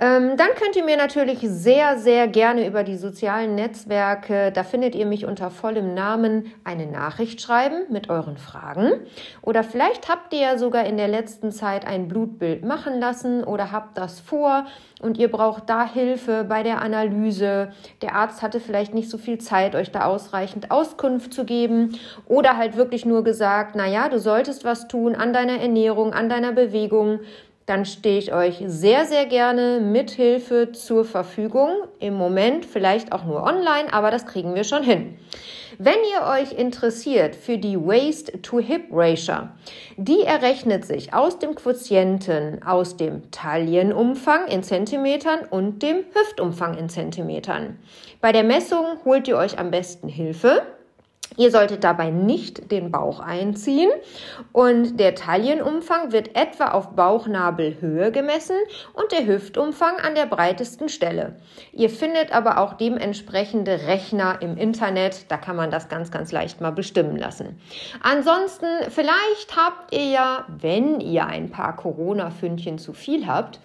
dann 0.00 0.54
könnt 0.58 0.76
ihr 0.76 0.84
mir 0.84 0.96
natürlich 0.96 1.40
sehr, 1.40 1.98
sehr 1.98 2.26
gerne 2.26 2.66
über 2.66 2.84
die 2.84 2.96
sozialen 2.96 3.54
Netzwerke, 3.54 4.50
da 4.50 4.64
findet 4.64 4.94
ihr 4.94 5.04
mich 5.04 5.26
unter 5.26 5.50
vollem 5.50 5.92
Namen, 5.92 6.50
eine 6.64 6.86
Nachricht 6.86 7.42
schreiben 7.42 7.82
mit 7.90 8.08
euren 8.08 8.38
Fragen. 8.38 8.92
Oder 9.42 9.62
vielleicht 9.62 10.08
habt 10.08 10.32
ihr 10.32 10.40
ja 10.40 10.58
sogar 10.58 10.86
in 10.86 10.96
der 10.96 11.08
letzten 11.08 11.52
Zeit 11.52 11.86
ein 11.86 12.08
Blutbild 12.08 12.64
machen 12.64 12.98
lassen 12.98 13.44
oder 13.44 13.72
habt 13.72 13.98
das 13.98 14.20
vor 14.20 14.64
und 15.02 15.18
ihr 15.18 15.30
braucht 15.30 15.68
da 15.68 15.86
Hilfe 15.86 16.44
bei 16.48 16.62
der 16.62 16.80
Analyse. 16.80 17.72
Der 18.00 18.14
Arzt 18.14 18.40
hatte 18.40 18.60
vielleicht 18.60 18.94
nicht 18.94 19.10
so 19.10 19.18
viel 19.18 19.36
Zeit, 19.36 19.74
euch 19.74 19.90
da 19.92 20.06
ausreichend 20.06 20.70
Auskunft 20.70 21.34
zu 21.34 21.44
geben 21.44 21.98
oder 22.24 22.56
halt 22.56 22.74
wirklich 22.74 23.04
nur 23.04 23.22
gesagt, 23.22 23.74
na 23.76 23.86
ja, 23.86 24.08
du 24.08 24.18
solltest 24.18 24.64
was 24.64 24.88
tun 24.88 25.14
an 25.14 25.34
deiner 25.34 25.60
Ernährung, 25.60 26.14
an 26.14 26.30
deiner 26.30 26.52
Bewegung 26.52 27.20
dann 27.70 27.84
stehe 27.84 28.18
ich 28.18 28.34
euch 28.34 28.60
sehr, 28.66 29.06
sehr 29.06 29.26
gerne 29.26 29.78
mit 29.78 30.10
Hilfe 30.10 30.72
zur 30.72 31.04
Verfügung. 31.04 31.70
Im 32.00 32.14
Moment 32.14 32.66
vielleicht 32.66 33.12
auch 33.12 33.24
nur 33.24 33.44
online, 33.44 33.92
aber 33.92 34.10
das 34.10 34.26
kriegen 34.26 34.56
wir 34.56 34.64
schon 34.64 34.82
hin. 34.82 35.16
Wenn 35.78 35.94
ihr 36.12 36.26
euch 36.26 36.58
interessiert 36.58 37.36
für 37.36 37.58
die 37.58 37.78
Waist-to-Hip-Ratio, 37.78 39.50
die 39.96 40.22
errechnet 40.22 40.84
sich 40.84 41.14
aus 41.14 41.38
dem 41.38 41.54
Quotienten 41.54 42.60
aus 42.64 42.96
dem 42.96 43.30
Taillenumfang 43.30 44.48
in 44.48 44.64
Zentimetern 44.64 45.38
und 45.48 45.80
dem 45.84 45.98
Hüftumfang 46.12 46.76
in 46.76 46.88
Zentimetern. 46.88 47.78
Bei 48.20 48.32
der 48.32 48.42
Messung 48.42 48.84
holt 49.04 49.28
ihr 49.28 49.36
euch 49.36 49.60
am 49.60 49.70
besten 49.70 50.08
Hilfe. 50.08 50.62
Ihr 51.40 51.50
solltet 51.50 51.84
dabei 51.84 52.10
nicht 52.10 52.70
den 52.70 52.90
Bauch 52.90 53.18
einziehen 53.18 53.90
und 54.52 55.00
der 55.00 55.14
Taillenumfang 55.14 56.12
wird 56.12 56.36
etwa 56.36 56.72
auf 56.72 56.90
Bauchnabelhöhe 56.90 58.12
gemessen 58.12 58.56
und 58.92 59.10
der 59.10 59.26
Hüftumfang 59.26 59.96
an 60.00 60.14
der 60.14 60.26
breitesten 60.26 60.90
Stelle. 60.90 61.36
Ihr 61.72 61.88
findet 61.88 62.30
aber 62.30 62.58
auch 62.58 62.74
dementsprechende 62.74 63.86
Rechner 63.86 64.42
im 64.42 64.58
Internet, 64.58 65.30
da 65.30 65.38
kann 65.38 65.56
man 65.56 65.70
das 65.70 65.88
ganz, 65.88 66.10
ganz 66.10 66.30
leicht 66.30 66.60
mal 66.60 66.72
bestimmen 66.72 67.16
lassen. 67.16 67.58
Ansonsten, 68.02 68.66
vielleicht 68.90 69.56
habt 69.56 69.94
ihr 69.94 70.10
ja, 70.10 70.44
wenn 70.58 71.00
ihr 71.00 71.24
ein 71.24 71.50
paar 71.50 71.74
Corona-Fündchen 71.74 72.76
zu 72.76 72.92
viel 72.92 73.26
habt, 73.26 73.60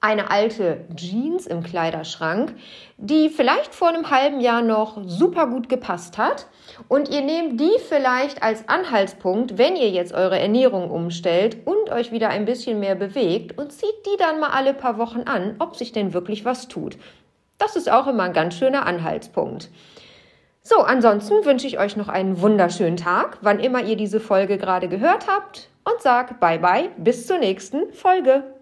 eine 0.00 0.30
alte 0.30 0.86
Jeans 0.96 1.46
im 1.46 1.62
Kleiderschrank, 1.62 2.54
die 2.96 3.28
vielleicht 3.28 3.74
vor 3.74 3.88
einem 3.88 4.10
halben 4.10 4.40
Jahr 4.40 4.62
noch 4.62 4.98
super 5.04 5.46
gut 5.46 5.68
gepasst 5.68 6.16
hat. 6.16 6.46
Und 6.88 7.10
ihr 7.10 7.20
nehmt 7.20 7.60
die 7.60 7.78
vielleicht 7.86 8.42
als 8.42 8.66
Anhaltspunkt, 8.68 9.58
wenn 9.58 9.76
ihr 9.76 9.90
jetzt 9.90 10.14
eure 10.14 10.38
Ernährung 10.38 10.90
umstellt 10.90 11.58
und 11.66 11.90
euch 11.90 12.12
wieder 12.12 12.30
ein 12.30 12.46
bisschen 12.46 12.80
mehr 12.80 12.94
bewegt 12.94 13.58
und 13.58 13.72
zieht 13.72 14.06
die 14.06 14.16
dann 14.18 14.40
mal 14.40 14.50
alle 14.50 14.72
paar 14.72 14.96
Wochen 14.96 15.22
an, 15.22 15.56
ob 15.58 15.76
sich 15.76 15.92
denn 15.92 16.14
wirklich 16.14 16.46
was 16.46 16.68
tut. 16.68 16.96
Das 17.58 17.76
ist 17.76 17.92
auch 17.92 18.06
immer 18.06 18.22
ein 18.22 18.32
ganz 18.32 18.54
schöner 18.54 18.86
Anhaltspunkt. 18.86 19.68
So, 20.62 20.78
ansonsten 20.78 21.44
wünsche 21.44 21.66
ich 21.66 21.78
euch 21.78 21.96
noch 21.96 22.08
einen 22.08 22.40
wunderschönen 22.40 22.96
Tag, 22.96 23.38
wann 23.42 23.60
immer 23.60 23.82
ihr 23.82 23.96
diese 23.96 24.20
Folge 24.20 24.56
gerade 24.56 24.88
gehört 24.88 25.26
habt 25.26 25.68
und 25.84 26.00
sag 26.00 26.40
bye 26.40 26.58
bye 26.58 26.88
bis 26.96 27.26
zur 27.26 27.38
nächsten 27.38 27.92
Folge. 27.92 28.59